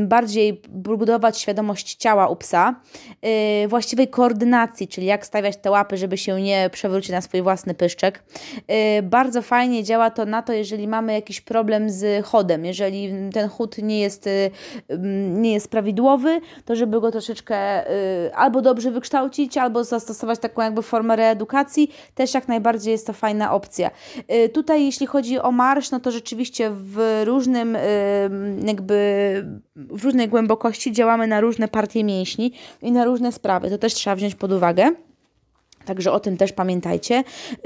bardziej 0.03 0.62
budować 0.70 1.38
świadomość 1.39 1.96
ciała 1.96 2.27
u 2.27 2.36
psa, 2.36 2.75
yy, 3.22 3.67
właściwej 3.67 4.08
koordynacji, 4.08 4.88
czyli 4.88 5.08
jak 5.08 5.25
stawiać 5.25 5.58
te 5.58 5.72
łapy, 5.72 5.98
żeby 5.98 6.17
się 6.17 6.41
nie 6.41 6.70
przewrócić 6.72 7.12
na 7.12 7.22
swój 7.22 7.41
własny 7.41 7.74
pyszczek. 7.74 8.24
Yy, 8.67 8.75
bardzo 9.03 9.41
fajnie 9.41 9.84
działa 9.84 10.10
to 10.10 10.25
na 10.25 10.41
to, 10.41 10.53
jeżeli 10.53 10.88
mamy 10.88 11.13
jakiś 11.13 11.41
problem 11.41 11.89
z 11.89 12.25
chodem, 12.25 12.65
jeżeli 12.65 13.13
ten 13.34 13.50
chód 13.50 13.77
nie 13.77 14.00
jest, 14.00 14.25
yy, 14.25 14.98
nie 15.29 15.53
jest 15.53 15.72
prawidłowy, 15.72 16.41
to 16.65 16.75
żeby 16.75 17.01
go 17.01 17.12
troszeczkę 17.12 17.84
albo 18.36 18.62
dobrze 18.62 18.91
wykształcić, 18.91 19.58
albo 19.58 19.84
zastosować 19.84 20.39
taką 20.39 20.62
jakby 20.62 20.82
formę 20.82 21.15
reedukacji, 21.15 21.91
też 22.15 22.34
jak 22.34 22.48
najbardziej 22.48 22.91
jest 22.91 23.08
to 23.08 23.13
fajna 23.13 23.53
opcja. 23.53 23.91
Tutaj 24.53 24.86
jeśli 24.86 25.08
chodzi 25.08 25.39
o 25.39 25.51
marsz, 25.51 25.91
no 25.91 26.00
to 26.00 26.12
rzeczywiście 26.12 26.70
w 26.74 27.22
różnym 27.25 27.77
jakby 28.65 29.02
w 29.75 30.03
różnej 30.03 30.29
głębokości 30.29 30.91
działamy 30.91 31.27
na 31.27 31.41
różne 31.41 31.67
partie 31.67 32.03
mięśni 32.03 32.53
i 32.81 32.91
na 32.91 33.05
różne 33.05 33.31
sprawy. 33.31 33.69
To 33.69 33.77
też 33.77 33.93
trzeba 33.93 34.15
wziąć 34.15 34.36
pod 34.36 34.51
uwagę. 34.51 34.91
Także 35.86 36.12
o 36.12 36.19
tym 36.19 36.38
też 36.38 36.51
pamiętajcie. 36.51 37.15
Yy, 37.15 37.63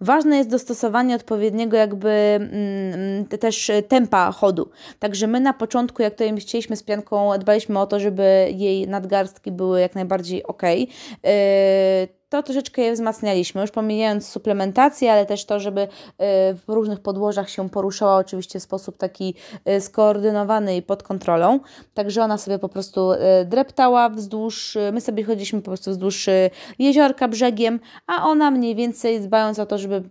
ważne 0.00 0.36
jest 0.36 0.50
dostosowanie 0.50 1.14
odpowiedniego 1.14 1.76
jakby 1.76 2.40
yy, 3.30 3.38
też 3.38 3.70
tempa 3.88 4.32
chodu. 4.32 4.70
Także 4.98 5.26
my 5.26 5.40
na 5.40 5.52
początku, 5.52 6.02
jak 6.02 6.12
tutaj 6.12 6.36
chcieliśmy 6.36 6.76
z 6.76 6.82
pianką, 6.82 7.38
dbaliśmy 7.38 7.78
o 7.78 7.86
to, 7.86 8.00
żeby 8.00 8.48
jej 8.54 8.88
nadgarstki 8.88 9.52
były 9.52 9.80
jak 9.80 9.94
najbardziej 9.94 10.42
ok. 10.44 10.62
To 12.28 12.42
troszeczkę 12.42 12.82
je 12.82 12.92
wzmacnialiśmy, 12.92 13.60
już 13.60 13.70
pomijając 13.70 14.28
suplementację, 14.28 15.12
ale 15.12 15.26
też 15.26 15.44
to, 15.44 15.60
żeby 15.60 15.80
y, 15.82 15.86
w 16.54 16.64
różnych 16.68 17.00
podłożach 17.00 17.50
się 17.50 17.70
poruszała 17.70 18.16
oczywiście 18.16 18.60
w 18.60 18.62
sposób 18.62 18.96
taki 18.96 19.34
y, 19.68 19.80
skoordynowany 19.80 20.76
i 20.76 20.82
pod 20.82 21.02
kontrolą. 21.02 21.60
Także 21.94 22.22
ona 22.22 22.38
sobie 22.38 22.58
po 22.58 22.68
prostu 22.68 23.12
y, 23.12 23.18
dreptała 23.46 24.08
wzdłuż, 24.08 24.78
my 24.92 25.00
sobie 25.00 25.24
chodziliśmy 25.24 25.60
po 25.60 25.64
prostu 25.64 25.90
wzdłuż 25.90 26.26
jeziorka 26.78 27.28
brzegiem, 27.28 27.80
a 28.06 28.24
ona 28.24 28.50
mniej 28.50 28.74
więcej 28.74 29.20
dbając 29.20 29.58
o 29.58 29.66
to, 29.66 29.78
żeby 29.78 30.02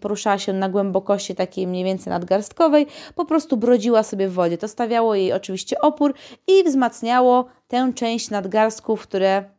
poruszała 0.00 0.38
się 0.38 0.52
na 0.52 0.68
głębokości 0.68 1.34
takiej 1.34 1.66
mniej 1.66 1.84
więcej 1.84 2.10
nadgarstkowej, 2.10 2.86
po 3.14 3.24
prostu 3.24 3.56
brodziła 3.56 4.02
sobie 4.02 4.28
w 4.28 4.32
wodzie. 4.32 4.58
To 4.58 4.68
stawiało 4.68 5.14
jej 5.14 5.32
oczywiście 5.32 5.80
opór 5.80 6.14
i 6.46 6.64
wzmacniało 6.64 7.44
tę 7.68 7.92
część 7.94 8.30
nadgarstków, 8.30 9.02
które 9.02 9.55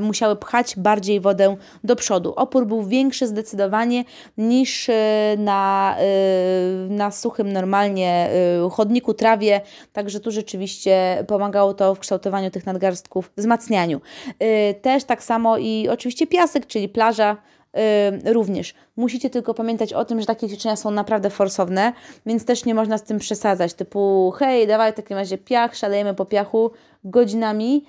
musiały 0.00 0.36
pchać 0.36 0.76
bardziej 0.76 1.20
wodę 1.20 1.56
do 1.84 1.96
przodu. 1.96 2.34
Opór 2.36 2.66
był 2.66 2.82
większy 2.82 3.26
zdecydowanie 3.26 4.04
niż 4.38 4.88
y, 4.88 4.92
na, 5.38 5.96
y, 6.00 6.90
na 6.90 7.10
suchym 7.10 7.52
normalnie 7.52 8.30
y, 8.66 8.70
chodniku, 8.70 9.14
trawie, 9.14 9.60
także 9.92 10.20
tu 10.20 10.30
rzeczywiście 10.30 11.24
pomagało 11.28 11.74
to 11.74 11.94
w 11.94 11.98
kształtowaniu 11.98 12.50
tych 12.50 12.66
nadgarstków, 12.66 13.32
wzmacnianiu. 13.36 14.00
Y, 14.42 14.74
też 14.74 15.04
tak 15.04 15.22
samo 15.22 15.58
i 15.58 15.88
oczywiście 15.88 16.26
piasek, 16.26 16.66
czyli 16.66 16.88
plaża, 16.88 17.36
również. 18.24 18.74
Musicie 18.96 19.30
tylko 19.30 19.54
pamiętać 19.54 19.92
o 19.92 20.04
tym, 20.04 20.20
że 20.20 20.26
takie 20.26 20.48
ćwiczenia 20.48 20.76
są 20.76 20.90
naprawdę 20.90 21.30
forsowne, 21.30 21.92
więc 22.26 22.44
też 22.44 22.64
nie 22.64 22.74
można 22.74 22.98
z 22.98 23.02
tym 23.02 23.18
przesadzać. 23.18 23.74
Typu, 23.74 24.30
hej, 24.38 24.66
dawaj 24.66 24.92
w 24.92 24.96
takim 24.96 25.16
razie 25.16 25.38
piach, 25.38 25.76
szalejemy 25.76 26.14
po 26.14 26.24
piachu 26.24 26.70
godzinami 27.04 27.84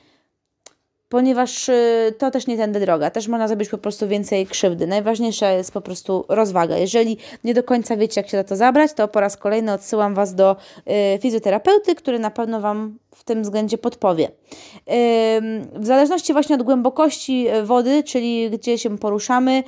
ponieważ 1.12 1.70
y, 1.70 2.13
to 2.18 2.32
też 2.32 2.48
nie 2.48 2.58
tędy 2.58 2.80
droga. 2.80 3.10
Też 3.10 3.27
można 3.27 3.48
zrobić 3.48 3.70
po 3.70 3.77
prostu 3.77 4.08
więcej 4.08 4.48
krzywdy. 4.48 4.88
Najważniejsza 4.88 5.51
jest 5.51 5.72
po 5.72 5.82
prostu 5.82 6.25
rozwaga. 6.30 6.77
Jeżeli 6.77 7.18
nie 7.44 7.53
do 7.53 7.63
końca 7.63 7.98
wiecie, 7.98 8.22
jak 8.22 8.30
się 8.30 8.38
za 8.38 8.44
to 8.44 8.56
zabrać, 8.56 8.94
to 8.94 9.08
po 9.08 9.20
raz 9.20 9.38
kolejny 9.38 9.74
odsyłam 9.74 10.13
Was 10.13 10.36
do 10.36 10.56
y, 11.15 11.20
fizjoterapeuty, 11.20 11.96
który 11.96 12.20
na 12.20 12.32
pewno 12.32 12.62
Wam 12.62 12.98
w 13.15 13.24
tym 13.24 13.41
względzie 13.41 13.77
podpowie. 13.77 14.32
W 15.74 15.86
zależności 15.86 16.34
właśnie 16.34 16.56
od 16.56 16.63
głębokości 16.63 17.48
y, 17.48 17.63
wody, 17.63 18.03
czyli 18.03 18.50
gdzie 18.50 18.77
się 18.77 18.98
poruszamy, 18.98 19.63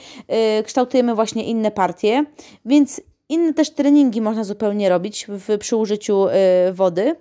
kształtujemy 0.63 1.15
właśnie 1.15 1.43
inne 1.43 1.71
partie, 1.71 2.25
więc 2.65 3.01
inne 3.29 3.53
też 3.53 3.69
treningi 3.69 4.21
można 4.21 4.43
zupełnie 4.43 4.89
robić 4.89 5.27
w, 5.29 5.57
przy 5.57 5.75
użyciu 5.75 6.25
wody 6.73 7.15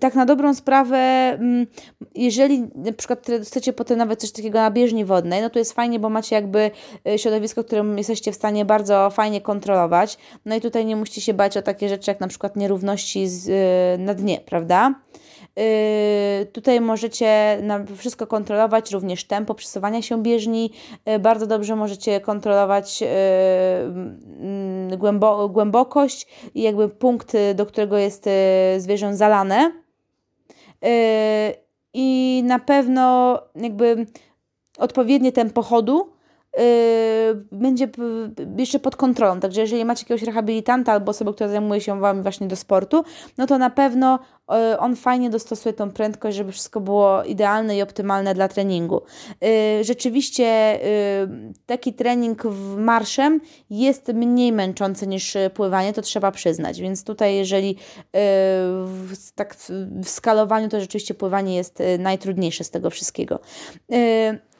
tak 0.00 0.14
na 0.14 0.26
dobrą 0.26 0.54
sprawę, 0.54 0.96
mm, 0.98 1.66
jeżeli 2.14 2.62
na 2.74 2.92
przykład 2.92 3.26
chcecie 3.42 3.72
potem 3.72 3.98
nawet 3.98 4.20
coś 4.20 4.32
takiego 4.32 4.58
na 4.58 4.70
bieżni 4.70 5.04
wodnej, 5.04 5.42
no 5.42 5.50
to 5.50 5.58
jest 5.58 5.72
fajnie, 5.72 5.98
bo 5.98 6.10
macie 6.10 6.36
jakby 6.36 6.70
e, 7.06 7.18
środowisko, 7.18 7.64
którym 7.64 7.98
jesteście 7.98 8.32
w 8.32 8.34
stanie 8.34 8.64
bardzo 8.64 9.10
fajnie 9.10 9.40
kontrolować. 9.40 10.18
No 10.44 10.56
i 10.56 10.60
tutaj 10.60 10.86
nie 10.86 10.96
musicie 10.96 11.20
się 11.20 11.34
bać 11.34 11.56
o 11.56 11.62
takie 11.62 11.88
rzeczy 11.88 12.10
jak 12.10 12.20
na 12.20 12.28
przykład 12.28 12.56
nierówności 12.56 13.28
z, 13.28 13.48
e, 13.48 14.02
na 14.02 14.14
dnie, 14.14 14.40
prawda? 14.46 14.94
Yy, 15.56 16.46
tutaj 16.46 16.80
możecie 16.80 17.58
wszystko 17.96 18.26
kontrolować, 18.26 18.92
również 18.92 19.24
tempo 19.24 19.54
przesuwania 19.54 20.02
się 20.02 20.22
bieżni. 20.22 20.70
Yy, 21.06 21.18
bardzo 21.18 21.46
dobrze 21.46 21.76
możecie 21.76 22.20
kontrolować 22.20 23.00
yy, 23.00 23.08
mm, 23.08 24.98
głębo 24.98 25.48
głębokość 25.48 26.26
i 26.54 26.62
jakby 26.62 26.88
punkt, 26.88 27.32
do 27.54 27.66
którego 27.66 27.98
jest 27.98 28.28
zwierzę 28.78 29.16
zalane. 29.16 29.72
I 31.94 32.42
na 32.46 32.58
pewno 32.58 33.38
jakby 33.54 34.06
odpowiednie 34.78 35.32
tempo 35.32 35.62
chodu 35.62 36.13
będzie 37.52 37.88
jeszcze 38.58 38.78
pod 38.78 38.96
kontrolą. 38.96 39.40
Także 39.40 39.60
jeżeli 39.60 39.84
macie 39.84 40.02
jakiegoś 40.02 40.22
rehabilitanta 40.22 40.92
albo 40.92 41.10
osobę, 41.10 41.32
która 41.32 41.48
zajmuje 41.48 41.80
się 41.80 42.00
Wami 42.00 42.22
właśnie 42.22 42.46
do 42.46 42.56
sportu, 42.56 43.04
no 43.38 43.46
to 43.46 43.58
na 43.58 43.70
pewno 43.70 44.18
yy, 44.50 44.78
on 44.78 44.96
fajnie 44.96 45.30
dostosuje 45.30 45.72
tą 45.72 45.90
prędkość, 45.90 46.36
żeby 46.36 46.52
wszystko 46.52 46.80
było 46.80 47.24
idealne 47.24 47.76
i 47.76 47.82
optymalne 47.82 48.34
dla 48.34 48.48
treningu. 48.48 49.02
Yy, 49.40 49.48
rzeczywiście 49.84 50.78
taki 51.66 51.92
trening 51.92 52.42
w 52.42 52.76
marszem 52.76 53.40
jest 53.70 54.08
mniej 54.08 54.52
męczący 54.52 55.06
niż 55.06 55.36
pływanie, 55.54 55.92
to 55.92 56.02
trzeba 56.02 56.30
przyznać. 56.30 56.80
Więc 56.80 57.04
tutaj 57.04 57.34
jeżeli 57.34 57.76
tak 59.34 59.56
w 60.02 60.08
skalowaniu, 60.08 60.68
to 60.68 60.80
rzeczywiście 60.80 61.14
pływanie 61.14 61.56
jest 61.56 61.82
najtrudniejsze 61.98 62.64
z 62.64 62.70
tego 62.70 62.90
wszystkiego. 62.90 63.38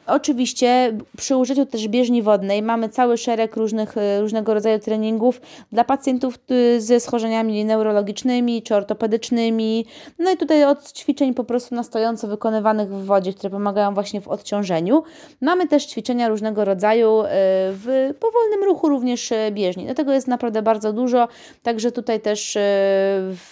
Oczywiście 0.06 0.98
przy 1.16 1.36
użyciu 1.36 1.66
też 1.66 1.88
bieżni 1.88 2.22
wodnej 2.22 2.62
mamy 2.62 2.88
cały 2.88 3.18
szereg 3.18 3.56
różnych, 3.56 3.98
e, 3.98 4.20
różnego 4.20 4.54
rodzaju 4.54 4.78
treningów 4.78 5.40
dla 5.72 5.84
pacjentów 5.84 6.38
e, 6.50 6.80
ze 6.80 7.00
schorzeniami 7.00 7.64
neurologicznymi 7.64 8.62
czy 8.62 8.74
ortopedycznymi. 8.74 9.86
No 10.18 10.30
i 10.30 10.36
tutaj 10.36 10.64
od 10.64 10.92
ćwiczeń 10.92 11.34
po 11.34 11.44
prostu 11.44 11.74
na 11.74 11.82
stojąco 11.82 12.28
wykonywanych 12.28 12.88
w 12.88 13.04
wodzie, 13.04 13.32
które 13.32 13.50
pomagają 13.50 13.94
właśnie 13.94 14.20
w 14.20 14.28
odciążeniu. 14.28 15.02
Mamy 15.40 15.68
też 15.68 15.86
ćwiczenia 15.86 16.28
różnego 16.28 16.64
rodzaju 16.64 17.20
e, 17.20 17.26
w 17.72 18.14
powolnym 18.20 18.64
ruchu 18.64 18.88
również 18.88 19.32
bieżni. 19.50 19.84
Dlatego 19.84 20.12
jest 20.12 20.28
naprawdę 20.28 20.62
bardzo 20.62 20.92
dużo, 20.92 21.28
także 21.62 21.92
tutaj 21.92 22.20
też 22.20 22.58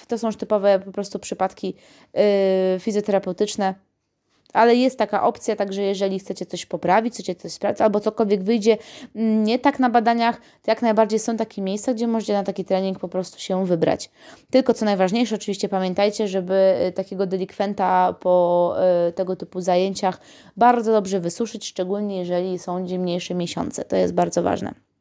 to 0.09 0.19
są 0.19 0.33
typowe 0.33 0.79
po 0.85 0.93
prostu 0.93 1.19
przypadki 1.19 1.75
fizjoterapeutyczne 2.79 3.75
ale 4.53 4.75
jest 4.75 4.99
taka 4.99 5.23
opcja, 5.23 5.57
także 5.57 5.83
jeżeli 5.83 6.19
chcecie 6.19 6.47
coś 6.47 6.67
poprawić, 6.67 7.15
chcecie 7.15 7.35
coś 7.35 7.53
sprawdzić, 7.53 7.81
albo 7.81 8.01
cokolwiek 8.01 8.43
wyjdzie 8.43 8.79
mm, 9.17 9.45
nie 9.45 9.59
tak 9.59 9.79
na 9.79 9.91
badaniach, 9.91 10.37
to 10.37 10.71
jak 10.71 10.83
najbardziej 10.83 11.19
są 11.19 11.37
takie 11.37 11.63
miejsca, 11.63 11.95
gdzie 11.95 12.07
możecie 12.07 12.33
na 12.33 12.43
taki 12.43 12.65
trening 12.65 12.99
po 12.99 13.09
prostu 13.09 13.39
się 13.39 13.67
wybrać. 13.67 14.11
Tylko 14.51 14.75
co 14.75 14.85
najważniejsze, 14.85 15.35
oczywiście 15.35 15.69
pamiętajcie, 15.69 16.29
żeby 16.29 16.75
y, 16.89 16.93
takiego 16.93 17.27
delikwenta 17.27 18.15
po 18.21 18.75
y, 19.09 19.13
tego 19.13 19.37
typu 19.37 19.61
zajęciach 19.61 20.21
bardzo 20.57 20.93
dobrze 20.93 21.21
wysuszyć, 21.21 21.67
szczególnie 21.67 22.19
jeżeli 22.19 22.59
są 22.59 22.89
zimniejsze 22.89 23.35
miesiące. 23.35 23.85
To 23.85 23.97
jest 23.97 24.15
bardzo 24.15 24.43
ważne. 24.43 24.92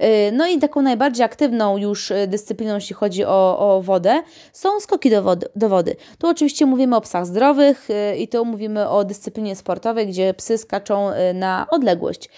Y, 0.00 0.32
no 0.32 0.46
i 0.46 0.58
taką 0.58 0.82
najbardziej 0.82 1.24
aktywną 1.24 1.76
już 1.76 2.10
y, 2.10 2.26
dyscypliną, 2.26 2.74
jeśli 2.74 2.94
chodzi 2.94 3.24
o, 3.24 3.58
o 3.58 3.82
wodę, 3.82 4.22
są 4.52 4.80
skoki 4.80 5.10
do 5.10 5.22
wody, 5.22 5.48
do 5.56 5.68
wody. 5.68 5.96
Tu 6.18 6.28
oczywiście 6.28 6.66
mówimy 6.66 6.96
o 6.96 7.00
psach 7.00 7.26
zdrowych 7.26 7.88
y, 7.90 8.16
i 8.16 8.28
tu 8.28 8.44
mówimy 8.44 8.88
o 8.88 9.04
dyscyplinie 9.04 9.56
sportowej, 9.56 10.06
gdzie 10.06 10.34
psy 10.34 10.58
skaczą 10.58 11.10
na 11.34 11.66
odległość. 11.70 12.28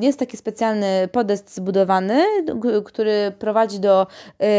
Jest 0.00 0.18
taki 0.18 0.36
specjalny 0.36 1.08
podest 1.12 1.54
zbudowany, 1.54 2.24
który 2.84 3.32
prowadzi 3.38 3.80
do 3.80 4.06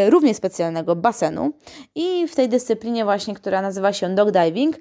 równie 0.09 0.33
specjalnego 0.33 0.95
basenu 0.95 1.51
i 1.95 2.27
w 2.27 2.35
tej 2.35 2.49
dyscyplinie 2.49 3.03
właśnie, 3.03 3.35
która 3.35 3.61
nazywa 3.61 3.93
się 3.93 4.15
dog 4.15 4.31
diving, 4.31 4.75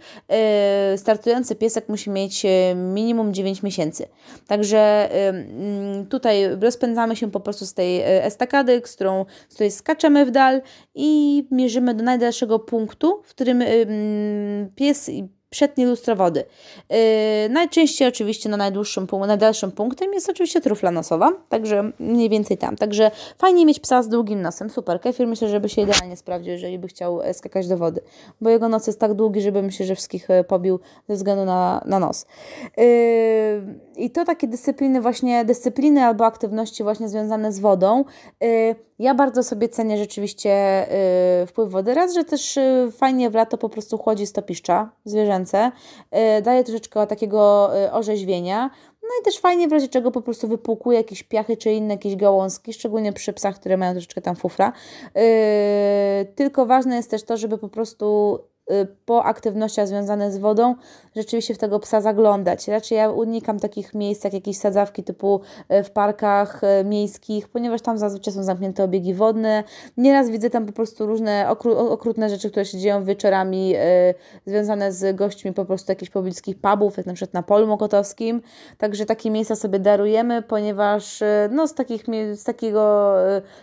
startujący 0.96 1.56
piesek 1.56 1.88
musi 1.88 2.10
mieć 2.10 2.46
minimum 2.74 3.34
9 3.34 3.62
miesięcy. 3.62 4.08
Także 4.46 5.08
tutaj 6.10 6.56
rozpędzamy 6.60 6.99
się 7.16 7.30
po 7.30 7.40
prostu 7.40 7.66
z 7.66 7.74
tej 7.74 8.00
e, 8.00 8.24
estakady, 8.24 8.82
z 8.84 8.94
którą, 8.94 9.24
z 9.48 9.54
której 9.54 9.70
skaczemy 9.70 10.26
w 10.26 10.30
dal 10.30 10.62
i 10.94 11.42
mierzymy 11.50 11.94
do 11.94 12.04
najdalszego 12.04 12.58
punktu, 12.58 13.22
w 13.24 13.30
którym 13.30 13.62
pies 14.74 15.10
przetnie 15.50 15.86
lustro 15.86 16.16
wody. 16.16 16.44
Yy, 16.90 16.96
najczęściej 17.50 18.08
oczywiście 18.08 18.48
na 18.48 18.56
najdłuższym, 18.56 19.06
najdalszym 19.26 19.72
punktem 19.72 20.12
jest 20.12 20.30
oczywiście 20.30 20.60
trufla 20.60 20.90
nosowa, 20.90 21.32
także 21.48 21.92
mniej 21.98 22.28
więcej 22.28 22.58
tam. 22.58 22.76
Także 22.76 23.10
fajnie 23.38 23.66
mieć 23.66 23.80
psa 23.80 24.02
z 24.02 24.08
długim 24.08 24.42
nosem, 24.42 24.70
super. 24.70 25.00
Kefir 25.00 25.26
myślę, 25.26 25.48
żeby 25.48 25.68
się 25.68 25.82
idealnie 25.82 26.16
sprawdził, 26.16 26.52
jeżeli 26.52 26.78
by 26.78 26.88
chciał 26.88 27.22
e, 27.22 27.34
skakać 27.34 27.68
do 27.68 27.78
wody, 27.78 28.00
bo 28.40 28.50
jego 28.50 28.68
nos 28.68 28.86
jest 28.86 29.00
tak 29.00 29.14
długi, 29.14 29.40
żeby 29.40 29.62
myślę, 29.62 29.86
że 29.86 29.94
wszystkich 29.94 30.30
e, 30.30 30.44
pobił 30.44 30.80
ze 31.08 31.14
względu 31.14 31.44
na, 31.44 31.82
na 31.86 31.98
nos. 31.98 32.26
Yy, 32.76 32.84
I 33.96 34.10
to 34.10 34.24
takie 34.24 34.48
dyscypliny 34.48 35.00
właśnie, 35.00 35.44
dyscypliny 35.44 36.04
albo 36.04 36.26
aktywności 36.26 36.82
właśnie 36.82 37.08
związane 37.08 37.52
z 37.52 37.60
wodą, 37.60 38.04
yy, 38.40 38.74
ja 39.00 39.14
bardzo 39.14 39.42
sobie 39.42 39.68
cenię 39.68 39.98
rzeczywiście 39.98 40.86
yy, 41.40 41.46
wpływ 41.46 41.70
wody. 41.70 41.94
Raz, 41.94 42.14
że 42.14 42.24
też 42.24 42.56
yy, 42.56 42.90
fajnie 42.92 43.30
w 43.30 43.34
lato 43.34 43.58
po 43.58 43.68
prostu 43.68 43.98
chłodzi 43.98 44.26
stopiszcza 44.26 44.90
zwierzęce, 45.04 45.72
yy, 46.12 46.42
daje 46.42 46.64
troszeczkę 46.64 47.06
takiego 47.06 47.70
orzeźwienia. 47.92 48.70
No 49.02 49.08
i 49.20 49.24
też 49.24 49.38
fajnie 49.38 49.68
w 49.68 49.72
razie 49.72 49.88
czego 49.88 50.10
po 50.10 50.22
prostu 50.22 50.48
wypłukuje 50.48 50.98
jakieś 50.98 51.22
piachy 51.22 51.56
czy 51.56 51.72
inne 51.72 51.94
jakieś 51.94 52.16
gałązki, 52.16 52.72
szczególnie 52.72 53.12
przy 53.12 53.32
psach, 53.32 53.54
które 53.54 53.76
mają 53.76 53.92
troszeczkę 53.92 54.20
tam 54.20 54.36
fufra. 54.36 54.72
Tylko 56.34 56.66
ważne 56.66 56.96
jest 56.96 57.10
też 57.10 57.22
to, 57.22 57.36
żeby 57.36 57.58
po 57.58 57.68
prostu 57.68 58.38
Y, 58.59 58.59
po 59.06 59.24
aktywnościach 59.24 59.88
związanych 59.88 60.32
z 60.32 60.38
wodą 60.38 60.74
rzeczywiście 61.16 61.54
w 61.54 61.58
tego 61.58 61.80
psa 61.80 62.00
zaglądać. 62.00 62.68
Raczej 62.68 62.98
ja 62.98 63.10
unikam 63.10 63.60
takich 63.60 63.94
miejsc 63.94 64.24
jak 64.24 64.32
jakieś 64.32 64.56
sadzawki 64.56 65.04
typu 65.04 65.40
y, 65.72 65.84
w 65.84 65.90
parkach 65.90 66.60
y, 66.64 66.84
miejskich, 66.84 67.48
ponieważ 67.48 67.82
tam 67.82 67.98
zazwyczaj 67.98 68.34
są 68.34 68.42
zamknięte 68.42 68.84
obiegi 68.84 69.14
wodne. 69.14 69.64
Nieraz 69.96 70.30
widzę 70.30 70.50
tam 70.50 70.66
po 70.66 70.72
prostu 70.72 71.06
różne 71.06 71.46
okrutne 71.88 72.28
rzeczy, 72.28 72.50
które 72.50 72.64
się 72.64 72.78
dzieją 72.78 73.04
wieczorami 73.04 73.74
związane 74.46 74.92
z 74.92 75.16
gośćmi 75.16 75.52
po 75.52 75.64
prostu 75.64 75.92
jakichś 75.92 76.10
pobliskich 76.10 76.60
pubów, 76.60 76.96
jak 76.96 77.06
na 77.06 77.14
przykład 77.14 77.34
na 77.34 77.42
polu 77.42 77.66
mokotowskim. 77.66 78.42
Także 78.78 79.06
takie 79.06 79.30
miejsca 79.30 79.56
sobie 79.56 79.78
darujemy, 79.78 80.42
ponieważ 80.42 81.22
no, 81.50 81.66
z, 81.68 81.74
takich, 81.74 82.04
z, 82.34 82.44
takiego, 82.44 83.14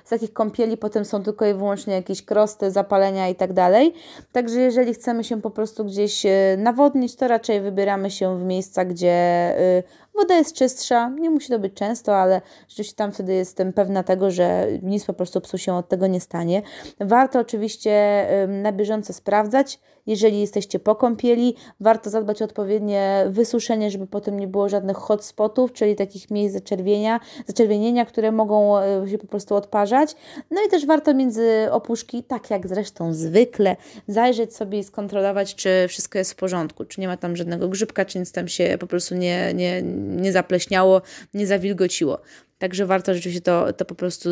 z 0.04 0.10
takich 0.10 0.34
kąpieli 0.34 0.78
potem 0.78 1.06
są 1.06 1.24
tylko 1.24 1.46
i 1.46 1.54
wyłącznie 1.54 1.94
jakieś 1.94 2.26
krosty, 2.26 2.72
zapalenia 2.72 3.30
i 3.30 3.36
tak 3.36 3.54
dalej. 3.54 3.94
Także 4.32 4.60
jeżeli 4.60 4.94
chcemy 4.98 5.24
się 5.24 5.42
po 5.42 5.52
prostu 5.52 5.86
gdzieś 5.86 6.26
e, 6.26 6.56
nawodnić, 6.58 7.16
to 7.16 7.28
raczej 7.28 7.62
wybieramy 7.62 8.12
się 8.12 8.40
w 8.40 8.44
miejsca, 8.44 8.86
gdzie 8.86 9.10
e, 9.10 9.84
woda 10.18 10.36
jest 10.36 10.54
czystsza. 10.54 11.10
Nie 11.10 11.30
musi 11.30 11.50
to 11.50 11.60
być 11.60 11.74
często, 11.74 12.16
ale 12.16 12.42
rzeczywiście 12.68 12.96
tam 12.96 13.12
wtedy 13.12 13.34
jestem 13.34 13.74
pewna 13.74 14.04
tego, 14.04 14.32
że 14.32 14.68
nic 14.84 15.06
po 15.06 15.14
prostu 15.14 15.42
psu 15.42 15.58
się 15.58 15.74
od 15.74 15.90
tego 15.90 16.08
nie 16.08 16.20
stanie. 16.22 16.62
Warto 17.00 17.40
oczywiście 17.40 18.26
na 18.48 18.72
bieżąco 18.72 19.14
sprawdzać, 19.14 19.80
jeżeli 20.08 20.40
jesteście 20.40 20.80
po 20.80 20.96
kąpieli, 20.96 21.56
warto 21.80 22.10
zadbać 22.10 22.42
o 22.42 22.46
odpowiednie 22.46 23.26
wysuszenie, 23.30 23.92
żeby 23.92 24.08
potem 24.08 24.40
nie 24.40 24.48
było 24.48 24.70
żadnych 24.70 24.98
hotspotów, 24.98 25.74
czyli 25.74 25.96
takich 25.96 26.32
miejsc 26.32 26.54
zaczerwienia, 26.54 27.20
zaczerwienienia, 27.48 28.06
które 28.06 28.32
mogą 28.32 28.78
e, 28.78 29.10
się 29.10 29.18
po 29.18 29.28
prostu 29.28 29.56
odparzać. 29.56 30.16
No 30.52 30.62
i 30.68 30.70
też 30.70 30.86
warto 30.86 31.14
między 31.14 31.68
opuszki, 31.72 32.24
tak 32.24 32.50
jak 32.50 32.68
zresztą 32.68 33.14
zwykle, 33.14 33.76
zajrzeć 34.08 34.56
sobie 34.56 34.80
i 34.80 34.84
skontrolować, 34.84 35.56
czy 35.56 35.70
wszystko 35.88 36.18
jest 36.18 36.34
w 36.34 36.36
porządku, 36.36 36.86
czy 36.86 37.02
nie 37.02 37.08
ma 37.08 37.18
tam 37.18 37.36
żadnego 37.36 37.68
grzybka, 37.70 38.06
czy 38.06 38.20
nic 38.20 38.32
tam 38.32 38.48
się 38.48 38.78
po 38.80 38.88
prostu 38.88 39.16
nie, 39.16 39.54
nie, 39.54 39.82
nie 40.08 40.32
zapleśniało, 40.32 41.02
nie 41.34 41.48
zawilgociło. 41.48 42.22
Także 42.60 42.86
warto 42.86 43.14
rzeczywiście 43.14 43.42
to, 43.42 43.74
to 43.74 43.86
po 43.86 43.96
prostu 43.96 44.30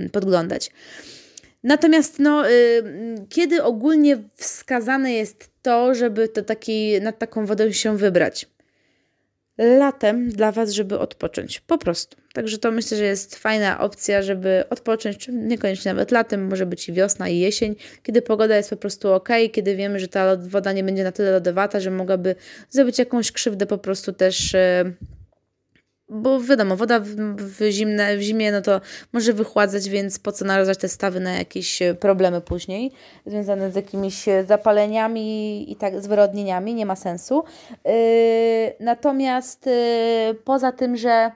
yy, 0.00 0.10
podglądać. 0.10 0.70
Natomiast 1.62 2.18
no, 2.18 2.50
y, 2.50 2.82
kiedy 3.28 3.62
ogólnie 3.62 4.18
wskazane 4.34 5.12
jest 5.12 5.50
to, 5.62 5.94
żeby 5.94 6.28
to 6.28 6.42
taki, 6.42 7.00
nad 7.00 7.18
taką 7.18 7.46
wodę 7.46 7.72
się 7.72 7.96
wybrać? 7.96 8.46
Latem 9.58 10.28
dla 10.28 10.52
Was, 10.52 10.70
żeby 10.70 10.98
odpocząć. 10.98 11.60
Po 11.60 11.78
prostu. 11.78 12.16
Także 12.32 12.58
to 12.58 12.70
myślę, 12.70 12.96
że 12.96 13.04
jest 13.04 13.36
fajna 13.36 13.80
opcja, 13.80 14.22
żeby 14.22 14.64
odpocząć, 14.70 15.28
niekoniecznie 15.32 15.92
nawet 15.92 16.10
latem, 16.10 16.48
może 16.48 16.66
być 16.66 16.88
i 16.88 16.92
wiosna, 16.92 17.28
i 17.28 17.38
jesień, 17.38 17.76
kiedy 18.02 18.22
pogoda 18.22 18.56
jest 18.56 18.70
po 18.70 18.76
prostu 18.76 19.12
ok, 19.12 19.28
kiedy 19.52 19.76
wiemy, 19.76 20.00
że 20.00 20.08
ta 20.08 20.36
woda 20.36 20.72
nie 20.72 20.84
będzie 20.84 21.04
na 21.04 21.12
tyle 21.12 21.30
lodowata, 21.30 21.80
że 21.80 21.90
mogłaby 21.90 22.34
zrobić 22.70 22.98
jakąś 22.98 23.32
krzywdę 23.32 23.66
po 23.66 23.78
prostu 23.78 24.12
też. 24.12 24.52
Yy, 24.52 25.17
bo 26.08 26.40
wiadomo, 26.40 26.76
woda 26.76 27.00
w, 27.00 27.70
zimne, 27.70 28.16
w 28.16 28.20
zimie 28.20 28.52
no 28.52 28.60
to 28.60 28.80
może 29.12 29.32
wychładzać, 29.32 29.88
więc 29.88 30.18
po 30.18 30.32
co 30.32 30.44
narażać 30.44 30.78
te 30.78 30.88
stawy 30.88 31.20
na 31.20 31.32
jakieś 31.32 31.82
e, 31.82 31.94
problemy 31.94 32.40
później 32.40 32.92
związane 33.26 33.72
z 33.72 33.74
jakimiś 33.74 34.28
e, 34.28 34.44
zapaleniami 34.44 35.72
i 35.72 35.76
tak 35.76 36.02
zwyrodnieniami, 36.02 36.74
nie 36.74 36.86
ma 36.86 36.96
sensu. 36.96 37.44
Yy, 37.84 37.92
natomiast 38.80 39.66
yy, 39.66 40.34
poza 40.34 40.72
tym, 40.72 40.96
że 40.96 41.30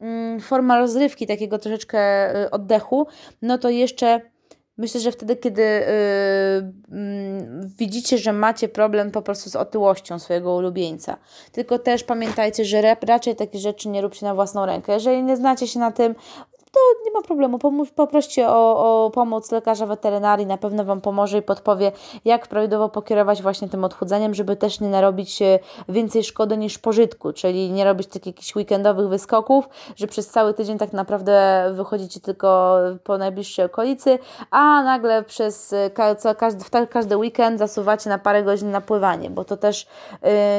yy, 0.00 0.40
forma 0.40 0.78
rozrywki, 0.78 1.26
takiego 1.26 1.58
troszeczkę 1.58 2.00
oddechu, 2.50 3.06
no 3.42 3.58
to 3.58 3.70
jeszcze 3.70 4.20
Myślę, 4.76 5.00
że 5.00 5.12
wtedy, 5.12 5.36
kiedy 5.36 5.62
yy, 5.62 6.98
yy, 6.98 7.70
widzicie, 7.78 8.18
że 8.18 8.32
macie 8.32 8.68
problem 8.68 9.10
po 9.10 9.22
prostu 9.22 9.50
z 9.50 9.56
otyłością 9.56 10.18
swojego 10.18 10.54
ulubieńca. 10.54 11.16
Tylko 11.52 11.78
też 11.78 12.04
pamiętajcie, 12.04 12.64
że 12.64 12.96
raczej 13.06 13.36
takie 13.36 13.58
rzeczy 13.58 13.88
nie 13.88 14.02
róbcie 14.02 14.26
na 14.26 14.34
własną 14.34 14.66
rękę. 14.66 14.92
Jeżeli 14.92 15.22
nie 15.22 15.36
znacie 15.36 15.68
się 15.68 15.78
na 15.78 15.92
tym, 15.92 16.14
to 16.74 16.80
nie 17.04 17.12
ma 17.12 17.22
problemu. 17.22 17.58
Pomów, 17.58 17.92
poproście 17.92 18.48
o, 18.48 19.04
o 19.04 19.10
pomoc 19.10 19.52
lekarza 19.52 19.86
weterynarii, 19.86 20.46
na 20.46 20.58
pewno 20.58 20.84
Wam 20.84 21.00
pomoże 21.00 21.38
i 21.38 21.42
podpowie, 21.42 21.92
jak 22.24 22.48
prawidłowo 22.48 22.88
pokierować 22.88 23.42
właśnie 23.42 23.68
tym 23.68 23.84
odchudzeniem, 23.84 24.34
żeby 24.34 24.56
też 24.56 24.80
nie 24.80 24.88
narobić 24.88 25.38
więcej 25.88 26.24
szkody 26.24 26.56
niż 26.56 26.78
pożytku, 26.78 27.32
czyli 27.32 27.70
nie 27.70 27.84
robić 27.84 28.08
takich 28.08 28.26
jakichś 28.26 28.56
weekendowych 28.56 29.08
wyskoków, 29.08 29.68
że 29.96 30.06
przez 30.06 30.28
cały 30.28 30.54
tydzień 30.54 30.78
tak 30.78 30.92
naprawdę 30.92 31.64
wychodzicie 31.72 32.20
tylko 32.20 32.76
po 33.04 33.18
najbliższej 33.18 33.64
okolicy, 33.64 34.18
a 34.50 34.82
nagle 34.82 35.22
przez 35.22 35.74
co, 36.18 36.34
każdy, 36.34 36.64
każdy 36.90 37.16
weekend 37.16 37.58
zasuwacie 37.58 38.10
na 38.10 38.18
parę 38.18 38.42
godzin 38.42 38.70
na 38.70 38.80
pływanie, 38.80 39.30
bo 39.30 39.44
to 39.44 39.56
też 39.56 39.86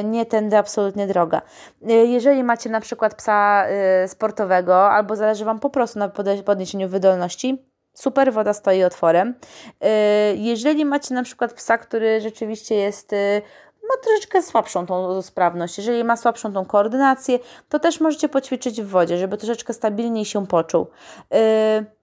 y, 0.00 0.04
nie 0.04 0.26
tędy 0.26 0.56
absolutnie 0.56 1.06
droga. 1.06 1.42
Jeżeli 1.82 2.44
macie 2.44 2.70
na 2.70 2.80
przykład 2.80 3.14
psa 3.14 3.64
sportowego, 4.06 4.90
albo 4.90 5.16
zależy 5.16 5.44
Wam 5.44 5.58
po 5.58 5.70
prostu 5.70 5.98
na 5.98 6.05
podniesieniu 6.44 6.88
wydolności. 6.88 7.66
Super, 7.94 8.32
woda 8.32 8.52
stoi 8.52 8.84
otworem. 8.84 9.28
Y, 9.28 10.36
jeżeli 10.36 10.84
macie 10.84 11.14
na 11.14 11.22
przykład 11.22 11.52
psa, 11.52 11.78
który 11.78 12.20
rzeczywiście 12.20 12.74
jest 12.74 13.12
y, 13.12 13.42
ma 13.82 14.02
troszeczkę 14.02 14.42
słabszą 14.42 14.86
tą 14.86 15.22
sprawność. 15.22 15.78
Jeżeli 15.78 16.04
ma 16.04 16.16
słabszą 16.16 16.52
tą 16.52 16.64
koordynację, 16.64 17.38
to 17.68 17.78
też 17.78 18.00
możecie 18.00 18.28
poćwiczyć 18.28 18.82
w 18.82 18.86
wodzie, 18.88 19.18
żeby 19.18 19.36
troszeczkę 19.36 19.74
stabilniej 19.74 20.24
się 20.24 20.46
poczuł. 20.46 20.86
Y, 21.34 21.95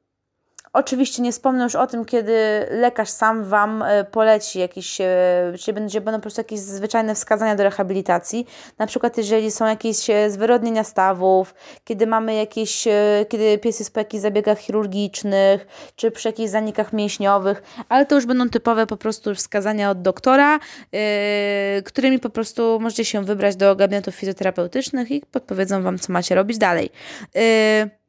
Oczywiście 0.74 1.22
nie 1.22 1.32
wspomnę 1.32 1.64
już 1.64 1.76
o 1.76 1.88
tym, 1.88 2.06
kiedy 2.06 2.34
lekarz 2.72 3.10
sam 3.10 3.44
Wam 3.44 3.84
e, 3.84 4.04
poleci 4.04 4.60
jakieś, 4.60 5.02
e, 5.02 5.06
czy 5.60 5.74
będzie, 5.74 6.02
będą 6.02 6.20
po 6.20 6.22
prostu 6.22 6.40
jakieś 6.40 6.60
zwyczajne 6.60 7.16
wskazania 7.16 7.56
do 7.56 7.64
rehabilitacji. 7.64 8.48
Na 8.78 8.88
przykład 8.88 9.18
jeżeli 9.18 9.52
są 9.52 9.66
jakieś 9.66 10.10
e, 10.10 10.30
zwyrodnienia 10.30 10.84
stawów, 10.84 11.56
kiedy 11.84 12.08
mamy 12.08 12.36
jakieś, 12.36 12.88
kiedy 13.30 13.58
pies 13.58 13.80
jest 13.80 13.94
po 13.94 14.00
jakichś 14.00 14.22
zabiegach 14.22 14.60
chirurgicznych, 14.60 15.68
czy 15.96 16.12
przy 16.12 16.28
jakichś 16.28 16.50
zanikach 16.50 16.94
mięśniowych, 16.94 17.64
ale 17.90 18.06
to 18.06 18.16
już 18.16 18.26
będą 18.26 18.50
typowe 18.50 18.88
po 18.88 18.98
prostu 18.98 19.36
wskazania 19.36 19.90
od 19.90 20.02
doktora, 20.02 20.60
yy, 20.92 21.00
którymi 21.84 22.20
po 22.20 22.30
prostu 22.30 22.80
możecie 22.82 23.06
się 23.06 23.24
wybrać 23.24 23.56
do 23.56 23.76
gabinetów 23.76 24.16
fizjoterapeutycznych 24.16 25.12
i 25.12 25.22
podpowiedzą 25.32 25.84
Wam, 25.84 26.00
co 26.00 26.14
macie 26.14 26.36
robić 26.36 26.58
dalej. 26.58 26.90
Yy, 27.36 28.03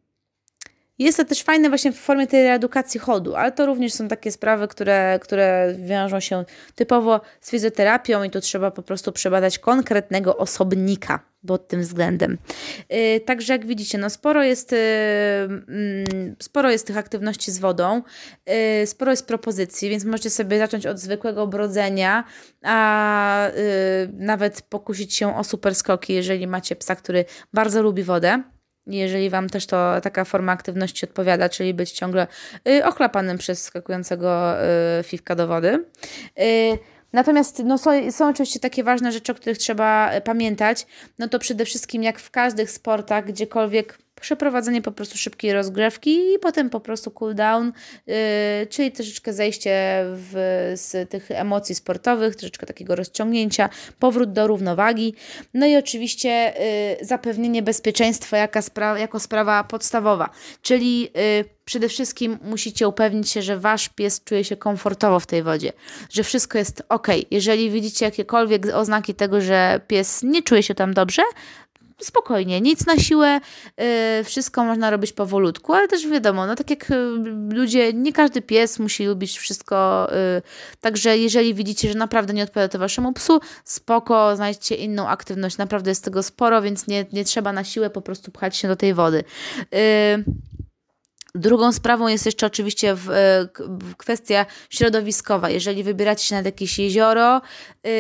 jest 0.99 1.19
to 1.19 1.25
też 1.25 1.43
fajne 1.43 1.69
właśnie 1.69 1.93
w 1.93 1.99
formie 1.99 2.27
tej 2.27 2.43
reedukacji 2.43 3.01
chodu, 3.01 3.35
ale 3.35 3.53
to 3.53 3.67
również 3.67 3.93
są 3.93 4.09
takie 4.09 4.33
sprawy, 4.33 4.69
które, 4.69 5.19
które 5.23 5.75
wiążą 5.79 6.21
się 6.21 6.45
typowo 6.75 7.21
z 7.41 7.51
fizjoterapią 7.51 8.23
i 8.23 8.31
tu 8.31 8.41
trzeba 8.41 8.71
po 8.71 8.83
prostu 8.83 9.13
przebadać 9.13 9.59
konkretnego 9.59 10.37
osobnika 10.37 11.21
pod 11.47 11.69
tym 11.69 11.81
względem. 11.81 12.39
Yy, 12.91 13.21
także 13.21 13.53
jak 13.53 13.67
widzicie, 13.67 13.99
no 13.99 14.11
sporo 14.11 14.43
jest, 14.43 14.73
yy, 14.73 14.79
yy, 14.79 16.37
sporo 16.39 16.71
jest 16.71 16.87
tych 16.87 16.97
aktywności 16.97 17.53
z 17.53 17.59
wodą, 17.59 18.03
y, 18.83 18.87
sporo 18.87 19.11
jest 19.11 19.27
propozycji, 19.27 19.91
więc 19.91 20.05
możecie 20.05 20.31
sobie 20.31 20.59
zacząć 20.59 20.87
od 20.87 20.99
zwykłego 20.99 21.47
brodzenia, 21.47 22.25
a 22.63 23.49
y, 23.49 23.53
nawet 24.13 24.63
pokusić 24.63 25.15
się 25.15 25.37
o 25.37 25.45
super 25.45 25.75
skoki, 25.75 26.15
jeżeli 26.15 26.47
macie 26.47 26.77
psa, 26.77 26.97
który 26.97 27.25
bardzo 27.53 27.83
lubi 27.83 28.03
wodę 28.03 28.43
jeżeli 28.87 29.31
Wam 29.31 29.49
też 29.49 29.67
to 29.67 30.01
taka 30.01 30.25
forma 30.25 30.53
aktywności 30.53 31.07
odpowiada, 31.07 31.49
czyli 31.49 31.75
być 31.75 31.93
ciągle 31.93 32.27
y, 32.69 32.85
przez 33.39 33.63
skakującego 33.63 34.63
y, 35.01 35.03
do 35.37 35.47
wody. 35.47 35.85
Y, 36.41 36.79
natomiast 37.13 37.63
no, 37.65 37.79
są, 37.79 38.13
są 38.13 38.29
oczywiście 38.29 38.61
takie 38.61 38.85
ważne 38.85 39.13
rzeczy, 39.13 39.33
o 39.33 39.35
których 39.35 39.59
trzeba 39.59 40.11
pamiętać. 40.25 40.87
No 41.19 41.29
to 41.29 41.39
przede 41.39 41.65
wszystkim 41.65 42.03
jak 42.03 42.19
w 42.19 42.31
każdych 42.31 42.71
sportach, 42.71 43.27
gdziekolwiek 43.27 43.99
przeprowadzenie 44.25 44.83
po 44.83 44.93
prostu 44.93 45.19
szybkiej 45.19 45.53
rozgrzewki 45.53 46.35
i 46.35 46.39
potem 46.39 46.71
po 46.71 46.81
prostu 46.81 47.11
cool 47.11 47.35
down, 47.35 47.73
yy, 48.07 48.15
czyli 48.71 48.93
troszeczkę 48.93 49.33
zejście 49.33 50.03
w, 50.05 50.33
z 50.77 51.11
tych 51.11 51.31
emocji 51.31 51.75
sportowych, 51.75 52.37
troszeczkę 52.37 52.67
takiego 52.67 52.97
rozciągnięcia, 52.97 53.69
powrót 53.99 54.33
do 54.33 54.47
równowagi. 54.47 55.15
No 55.55 55.67
i 55.67 55.77
oczywiście 55.77 56.55
yy, 56.99 57.07
zapewnienie 57.07 57.63
bezpieczeństwa 57.63 58.37
jaka 58.37 58.63
spra 58.63 58.99
jako 58.99 59.21
sprawa 59.21 59.65
podstawowa, 59.65 60.31
czyli 60.63 61.01
yy, 61.01 61.11
przede 61.65 61.89
wszystkim 61.89 62.39
musicie 62.43 62.89
upewnić 62.89 63.31
się, 63.31 63.43
że 63.43 63.59
wasz 63.59 63.89
pies 63.89 64.25
czuje 64.25 64.45
się 64.45 64.57
komfortowo 64.57 65.21
w 65.21 65.27
tej 65.27 65.43
wodzie, 65.43 65.73
że 66.11 66.23
wszystko 66.23 66.59
jest 66.59 66.83
ok. 66.89 67.09
Jeżeli 67.31 67.71
widzicie 67.71 68.05
jakiekolwiek 68.05 68.67
oznaki 68.75 69.15
tego, 69.15 69.41
że 69.41 69.81
pies 69.87 70.23
nie 70.23 70.43
czuje 70.43 70.63
się 70.63 70.75
tam 70.75 70.95
dobrze, 70.95 71.23
spokojnie, 72.01 72.61
nic 72.61 72.87
na 72.87 72.97
siłę, 72.97 73.41
yy, 73.79 74.25
wszystko 74.25 74.65
można 74.65 74.91
robić 74.91 75.13
powolutku, 75.13 75.73
ale 75.73 75.89
też 75.89 76.09
wiadomo, 76.09 76.47
no 76.47 76.55
tak 76.55 76.71
jak 76.71 76.91
yy, 76.91 76.97
ludzie, 77.51 77.93
nie 77.93 78.13
każdy 78.13 78.43
pies 78.43 78.79
musi 78.79 79.05
lubić 79.05 79.39
wszystko, 79.39 80.09
yy, 80.11 80.43
także 80.81 81.19
jeżeli 81.19 81.55
widzicie, 81.55 81.89
że 81.93 81.99
naprawdę 81.99 82.35
nie 82.35 82.43
odpowiada 82.43 82.73
to 82.73 82.79
waszemu 82.79 83.13
psu, 83.13 83.41
spoko, 83.65 84.37
znajdźcie 84.37 84.75
inną 84.75 85.09
aktywność, 85.09 85.59
naprawdę 85.59 85.91
jest 85.91 86.05
tego 86.05 86.23
sporo, 86.23 86.63
więc 86.63 86.87
nie, 86.87 87.07
nie 87.13 87.25
trzeba 87.25 87.53
na 87.53 87.65
siłę 87.65 87.91
po 87.91 88.01
prostu 88.01 88.31
pchać 88.31 88.57
się 88.57 88.69
do 88.69 88.77
tej 88.77 88.95
wody. 88.95 89.25
Yy, 89.73 90.25
Drugą 91.37 91.73
sprawą 91.73 92.09
jest 92.09 92.27
jeszcze 92.27 92.47
oczywiście 92.47 92.95
w, 92.95 93.11
e, 93.11 93.49
w 93.59 93.97
kwestia 93.97 94.47
środowiskowa. 94.71 95.51
Jeżeli 95.51 95.85
wybieracie 95.85 96.25
się 96.25 96.35
nad 96.35 96.45
jakieś 96.45 96.79
jezioro, 96.79 97.41
yy, 97.85 97.91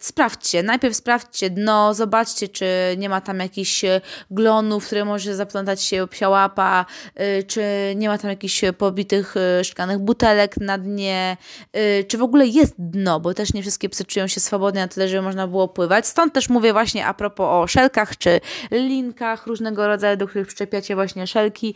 sprawdźcie. 0.00 0.62
Najpierw 0.62 0.96
sprawdźcie 0.96 1.50
dno, 1.50 1.94
zobaczcie, 1.94 2.48
czy 2.48 2.66
nie 2.98 3.08
ma 3.08 3.20
tam 3.20 3.38
jakichś 3.38 3.84
e, 3.84 4.00
glonów, 4.30 4.86
które 4.86 5.04
może 5.04 5.36
zaplątać 5.36 5.82
się 5.82 6.06
psia 6.10 6.28
łapa, 6.28 6.86
yy, 7.16 7.42
czy 7.42 7.62
nie 7.96 8.08
ma 8.08 8.18
tam 8.18 8.30
jakichś 8.30 8.60
pobitych 8.78 9.34
szklanych 9.62 9.98
butelek 9.98 10.56
na 10.56 10.78
dnie, 10.78 11.36
yy, 11.74 12.04
czy 12.04 12.18
w 12.18 12.22
ogóle 12.22 12.46
jest 12.46 12.74
dno, 12.78 13.20
bo 13.20 13.34
też 13.34 13.52
nie 13.52 13.62
wszystkie 13.62 13.88
psy 13.88 14.04
czują 14.04 14.26
się 14.26 14.40
swobodnie 14.40 14.80
na 14.80 14.88
tyle, 14.88 15.08
żeby 15.08 15.22
można 15.22 15.46
było 15.46 15.68
pływać. 15.68 16.06
Stąd 16.06 16.32
też 16.32 16.48
mówię 16.48 16.72
właśnie 16.72 17.06
a 17.06 17.14
propos 17.14 17.46
o 17.50 17.66
szelkach, 17.66 18.18
czy 18.18 18.40
linkach 18.70 19.46
różnego 19.46 19.86
rodzaju, 19.86 20.16
do 20.16 20.26
których 20.28 20.46
przyczepiacie 20.46 20.94
właśnie 20.94 21.26
szelki 21.26 21.74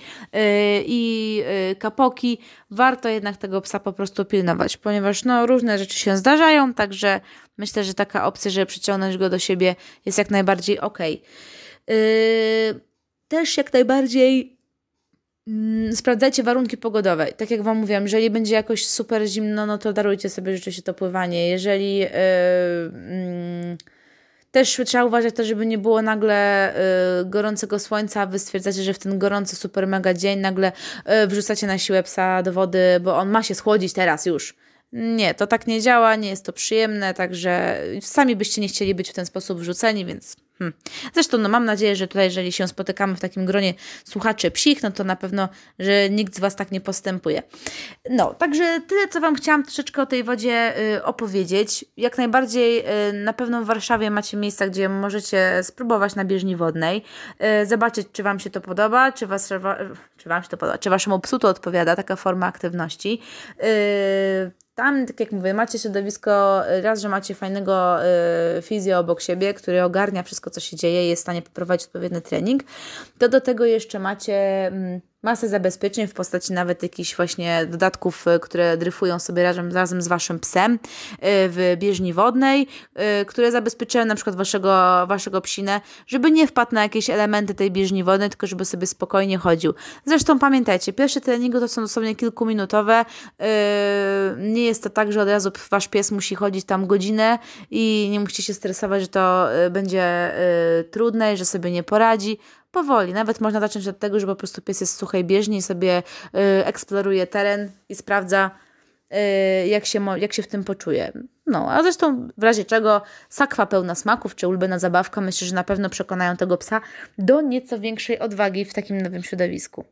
i 0.86 1.42
y, 1.72 1.76
kapoki, 1.76 2.38
warto 2.70 3.08
jednak 3.08 3.36
tego 3.36 3.60
psa 3.60 3.80
po 3.80 3.92
prostu 3.92 4.24
pilnować, 4.24 4.76
ponieważ 4.76 5.24
no, 5.24 5.46
różne 5.46 5.78
rzeczy 5.78 5.98
się 5.98 6.16
zdarzają, 6.16 6.74
także 6.74 7.20
myślę, 7.58 7.84
że 7.84 7.94
taka 7.94 8.26
opcja, 8.26 8.50
żeby 8.50 8.66
przyciągnąć 8.66 9.16
go 9.16 9.30
do 9.30 9.38
siebie 9.38 9.74
jest 10.06 10.18
jak 10.18 10.30
najbardziej 10.30 10.80
ok. 10.80 10.98
Też 13.28 13.56
jak 13.56 13.72
najbardziej 13.72 14.58
yy, 15.46 15.96
sprawdzajcie 15.96 16.42
warunki 16.42 16.76
pogodowe. 16.76 17.26
Tak 17.32 17.50
jak 17.50 17.62
Wam 17.62 17.76
mówiłam, 17.76 18.02
jeżeli 18.02 18.30
będzie 18.30 18.54
jakoś 18.54 18.86
super 18.86 19.26
zimno, 19.26 19.66
no 19.66 19.78
to 19.78 19.92
darujcie 19.92 20.28
sobie 20.30 20.56
rzeczywiście 20.56 20.82
to 20.82 20.94
pływanie. 20.94 21.48
Jeżeli 21.48 21.96
yy, 21.96 22.08
yy 22.10 23.95
też 24.56 24.80
trzeba 24.86 25.04
uważać 25.04 25.34
to, 25.34 25.44
żeby 25.44 25.66
nie 25.66 25.78
było 25.78 26.02
nagle 26.02 26.72
y, 27.20 27.24
gorącego 27.24 27.78
słońca, 27.78 28.26
wy 28.26 28.38
stwierdzacie, 28.38 28.82
że 28.82 28.94
w 28.94 28.98
ten 28.98 29.18
gorący, 29.18 29.56
super 29.56 29.86
mega 29.86 30.14
dzień 30.14 30.38
nagle 30.38 30.72
y, 31.24 31.26
wrzucacie 31.26 31.66
na 31.66 31.78
siłę 31.78 32.02
psa 32.02 32.42
do 32.42 32.52
wody, 32.52 33.00
bo 33.00 33.16
on 33.16 33.28
ma 33.28 33.42
się 33.42 33.54
schłodzić 33.54 33.92
teraz 33.92 34.26
już. 34.26 34.56
Nie, 34.92 35.34
to 35.34 35.46
tak 35.46 35.66
nie 35.66 35.80
działa, 35.80 36.16
nie 36.16 36.28
jest 36.28 36.44
to 36.44 36.52
przyjemne, 36.52 37.14
także 37.14 37.82
sami 38.00 38.36
byście 38.36 38.60
nie 38.60 38.68
chcieli 38.68 38.94
być 38.94 39.10
w 39.10 39.12
ten 39.12 39.26
sposób 39.26 39.58
wrzuceni, 39.58 40.04
więc 40.04 40.36
Hmm. 40.58 40.74
Zresztą 41.14 41.38
no, 41.38 41.48
mam 41.48 41.64
nadzieję, 41.64 41.96
że 41.96 42.08
tutaj, 42.08 42.24
jeżeli 42.24 42.52
się 42.52 42.68
spotykamy 42.68 43.16
w 43.16 43.20
takim 43.20 43.46
gronie 43.46 43.74
słuchaczy 44.04 44.50
psich, 44.50 44.82
no 44.82 44.90
to 44.90 45.04
na 45.04 45.16
pewno, 45.16 45.48
że 45.78 46.10
nikt 46.10 46.36
z 46.36 46.40
Was 46.40 46.56
tak 46.56 46.70
nie 46.70 46.80
postępuje. 46.80 47.42
No, 48.10 48.34
także 48.34 48.80
tyle, 48.88 49.08
co 49.08 49.20
Wam 49.20 49.34
chciałam 49.34 49.62
troszeczkę 49.62 50.02
o 50.02 50.06
tej 50.06 50.24
wodzie 50.24 50.80
y, 50.94 51.04
opowiedzieć. 51.04 51.84
Jak 51.96 52.18
najbardziej 52.18 52.84
y, 53.08 53.12
na 53.12 53.32
pewno 53.32 53.62
w 53.62 53.66
Warszawie 53.66 54.10
macie 54.10 54.36
miejsca, 54.36 54.66
gdzie 54.66 54.88
możecie 54.88 55.62
spróbować 55.62 56.14
na 56.14 56.24
bieżni 56.24 56.56
wodnej, 56.56 57.02
y, 57.62 57.66
zobaczyć, 57.66 58.08
czy 58.12 58.22
Wam 58.22 58.40
się 58.40 58.50
to 58.50 58.60
podoba, 58.60 59.12
czy, 59.12 59.26
was, 59.26 59.52
czy 60.16 60.28
Wam 60.28 60.42
się 60.42 60.48
to 60.48 60.56
podoba, 60.56 60.78
czy 60.78 60.90
Waszemu 60.90 61.20
psu 61.20 61.38
to 61.38 61.48
odpowiada, 61.48 61.96
taka 61.96 62.16
forma 62.16 62.46
aktywności. 62.46 63.20
Y, 64.76 64.82
tam, 64.82 65.06
tak 65.06 65.20
jak 65.20 65.32
mówię, 65.32 65.54
macie 65.54 65.78
środowisko, 65.78 66.62
raz, 66.82 67.00
że 67.00 67.08
macie 67.08 67.34
fajnego 67.34 67.98
y, 68.58 68.62
fizjo 68.62 68.98
obok 68.98 69.20
siebie, 69.20 69.54
który 69.54 69.82
ogarnia 69.82 70.22
wszystko, 70.22 70.50
co 70.50 70.60
się 70.60 70.76
dzieje, 70.76 71.08
jest 71.08 71.20
w 71.20 71.24
stanie 71.24 71.42
poprowadzić 71.42 71.86
odpowiedni 71.86 72.22
trening, 72.22 72.62
to 73.18 73.28
do 73.28 73.40
tego 73.40 73.64
jeszcze 73.64 73.98
macie... 73.98 74.66
Mm, 74.66 75.00
masę 75.22 75.48
zabezpieczeń 75.48 76.06
w 76.06 76.14
postaci 76.14 76.52
nawet 76.52 76.82
jakichś 76.82 77.16
właśnie 77.16 77.66
dodatków, 77.66 78.26
y, 78.26 78.40
które 78.40 78.76
dryfują 78.76 79.18
sobie 79.18 79.42
razem, 79.42 79.72
razem 79.72 80.02
z 80.02 80.08
Waszym 80.08 80.40
psem 80.40 80.72
y, 80.74 80.78
w 81.22 81.76
bieżni 81.78 82.12
wodnej, 82.12 82.68
y, 83.22 83.24
które 83.24 83.52
zabezpieczają 83.52 84.04
na 84.04 84.14
przykład 84.14 84.36
Waszego, 84.36 85.06
waszego 85.06 85.40
psinę, 85.40 85.80
żeby 86.06 86.30
nie 86.30 86.46
wpadł 86.46 86.74
na 86.74 86.82
jakieś 86.82 87.10
elementy 87.10 87.54
tej 87.54 87.70
bieżni 87.70 88.04
wodnej, 88.04 88.30
tylko 88.30 88.46
żeby 88.46 88.64
sobie 88.64 88.86
spokojnie 88.86 89.38
chodził. 89.38 89.74
Zresztą 90.04 90.38
pamiętajcie, 90.38 90.92
pierwsze 90.92 91.20
treningi 91.20 91.58
to 91.60 91.68
są 91.68 91.82
dosłownie 91.82 92.16
kilkuminutowe. 92.16 93.04
Nie 94.38 94.64
jest 94.64 94.82
to 94.82 94.90
tak, 94.90 95.12
że 95.12 95.22
od 95.22 95.28
razu 95.28 95.50
Wasz 95.70 95.88
pies 95.88 96.10
musi 96.10 96.34
chodzić 96.34 96.64
tam 96.64 96.86
godzinę 96.86 97.38
i 97.70 98.08
nie 98.12 98.20
musicie 98.20 98.42
się 98.42 98.54
stresować, 98.54 99.02
że 99.02 99.08
to 99.08 99.48
będzie 99.70 100.32
trudne 100.90 101.36
że 101.36 101.44
sobie 101.44 101.70
nie 101.70 101.82
poradzi 101.82 102.38
powoli. 102.76 103.12
Nawet 103.12 103.40
można 103.40 103.60
zacząć 103.60 103.88
od 103.88 103.98
tego, 103.98 104.20
że 104.20 104.26
po 104.26 104.36
prostu 104.36 104.62
pies 104.62 104.80
jest 104.80 104.94
w 104.94 104.96
suchej 104.96 105.24
bieżni 105.24 105.56
i 105.56 105.62
sobie 105.62 106.02
y, 106.34 106.64
eksploruje 106.64 107.26
teren 107.26 107.70
i 107.88 107.94
sprawdza, 107.94 108.50
y, 109.64 109.66
jak, 109.66 109.86
się, 109.86 110.06
jak 110.16 110.32
się 110.32 110.42
w 110.42 110.48
tym 110.48 110.64
poczuje. 110.64 111.12
No, 111.46 111.72
a 111.72 111.82
zresztą 111.82 112.28
w 112.38 112.42
razie 112.42 112.64
czego 112.64 113.02
sakwa 113.28 113.66
pełna 113.66 113.94
smaków 113.94 114.34
czy 114.34 114.48
ulubiona 114.48 114.78
zabawka 114.78 115.20
myślę, 115.20 115.48
że 115.48 115.54
na 115.54 115.64
pewno 115.64 115.88
przekonają 115.88 116.36
tego 116.36 116.56
psa 116.56 116.80
do 117.18 117.40
nieco 117.40 117.78
większej 117.78 118.18
odwagi 118.18 118.64
w 118.64 118.74
takim 118.74 119.00
nowym 119.00 119.22
środowisku. 119.22 119.84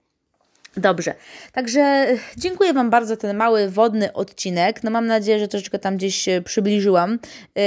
Dobrze, 0.77 1.15
także 1.53 2.07
dziękuję 2.37 2.73
Wam 2.73 2.91
bardzo 2.91 3.17
ten 3.17 3.37
mały 3.37 3.71
wodny 3.71 4.13
odcinek. 4.13 4.83
No 4.83 4.91
mam 4.91 5.07
nadzieję, 5.07 5.39
że 5.39 5.49
troszeczkę 5.49 5.79
tam 5.79 5.97
gdzieś 5.97 6.29
przybliżyłam 6.45 7.19
yy, 7.55 7.63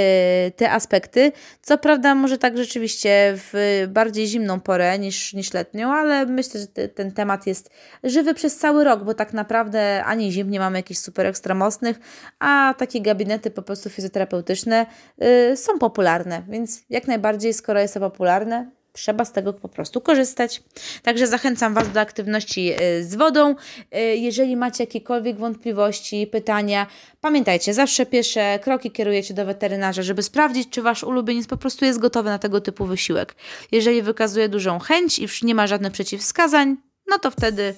te 0.56 0.70
aspekty. 0.70 1.32
Co 1.62 1.78
prawda 1.78 2.14
może 2.14 2.38
tak 2.38 2.56
rzeczywiście 2.56 3.34
w 3.36 3.84
bardziej 3.88 4.26
zimną 4.26 4.60
porę 4.60 4.98
niż, 4.98 5.34
niż 5.34 5.52
letnią, 5.52 5.92
ale 5.92 6.26
myślę, 6.26 6.60
że 6.60 6.66
te, 6.66 6.88
ten 6.88 7.12
temat 7.12 7.46
jest 7.46 7.70
żywy 8.04 8.34
przez 8.34 8.56
cały 8.56 8.84
rok, 8.84 9.04
bo 9.04 9.14
tak 9.14 9.32
naprawdę 9.32 10.04
ani 10.04 10.32
zim 10.32 10.50
nie 10.50 10.58
mamy 10.58 10.78
jakichś 10.78 11.00
super 11.00 11.26
ekstra 11.26 11.54
mocnych, 11.54 11.98
a 12.38 12.74
takie 12.78 13.00
gabinety 13.00 13.50
po 13.50 13.62
prostu 13.62 13.90
fizjoterapeutyczne 13.90 14.86
yy, 15.18 15.56
są 15.56 15.78
popularne, 15.78 16.42
więc 16.48 16.82
jak 16.90 17.06
najbardziej, 17.06 17.54
skoro 17.54 17.80
jest 17.80 17.94
to 17.94 18.00
popularne, 18.00 18.77
trzeba 18.98 19.24
z 19.24 19.32
tego 19.32 19.52
po 19.52 19.68
prostu 19.68 20.00
korzystać. 20.00 20.62
Także 21.02 21.26
zachęcam 21.26 21.74
Was 21.74 21.92
do 21.92 22.00
aktywności 22.00 22.72
y, 22.72 23.04
z 23.04 23.14
wodą. 23.14 23.54
Y, 23.96 23.98
jeżeli 24.16 24.56
macie 24.56 24.84
jakiekolwiek 24.84 25.36
wątpliwości, 25.36 26.26
pytania, 26.26 26.86
pamiętajcie, 27.20 27.74
zawsze 27.74 28.06
pierwsze 28.06 28.58
kroki 28.62 28.90
kierujecie 28.90 29.34
do 29.34 29.46
weterynarza, 29.46 30.02
żeby 30.02 30.22
sprawdzić, 30.22 30.68
czy 30.70 30.82
Wasz 30.82 31.04
ulubieniec 31.04 31.46
po 31.46 31.56
prostu 31.56 31.84
jest 31.84 31.98
gotowy 31.98 32.30
na 32.30 32.38
tego 32.38 32.60
typu 32.60 32.86
wysiłek. 32.86 33.34
Jeżeli 33.72 34.02
wykazuje 34.02 34.48
dużą 34.48 34.78
chęć 34.78 35.18
i 35.18 35.28
nie 35.42 35.54
ma 35.54 35.66
żadnych 35.66 35.92
przeciwwskazań, 35.92 36.76
no 37.06 37.18
to 37.18 37.30
wtedy 37.30 37.74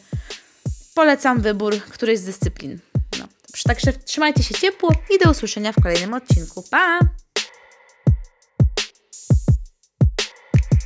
polecam 0.94 1.40
wybór 1.40 1.80
którejś 1.80 2.18
z 2.18 2.24
dyscyplin. 2.24 2.78
No. 3.18 3.24
Także 3.64 3.92
trzymajcie 3.92 4.42
się 4.42 4.54
ciepło 4.54 4.90
i 5.14 5.24
do 5.24 5.30
usłyszenia 5.30 5.72
w 5.72 5.82
kolejnym 5.82 6.14
odcinku. 6.14 6.64
Pa! 6.70 6.98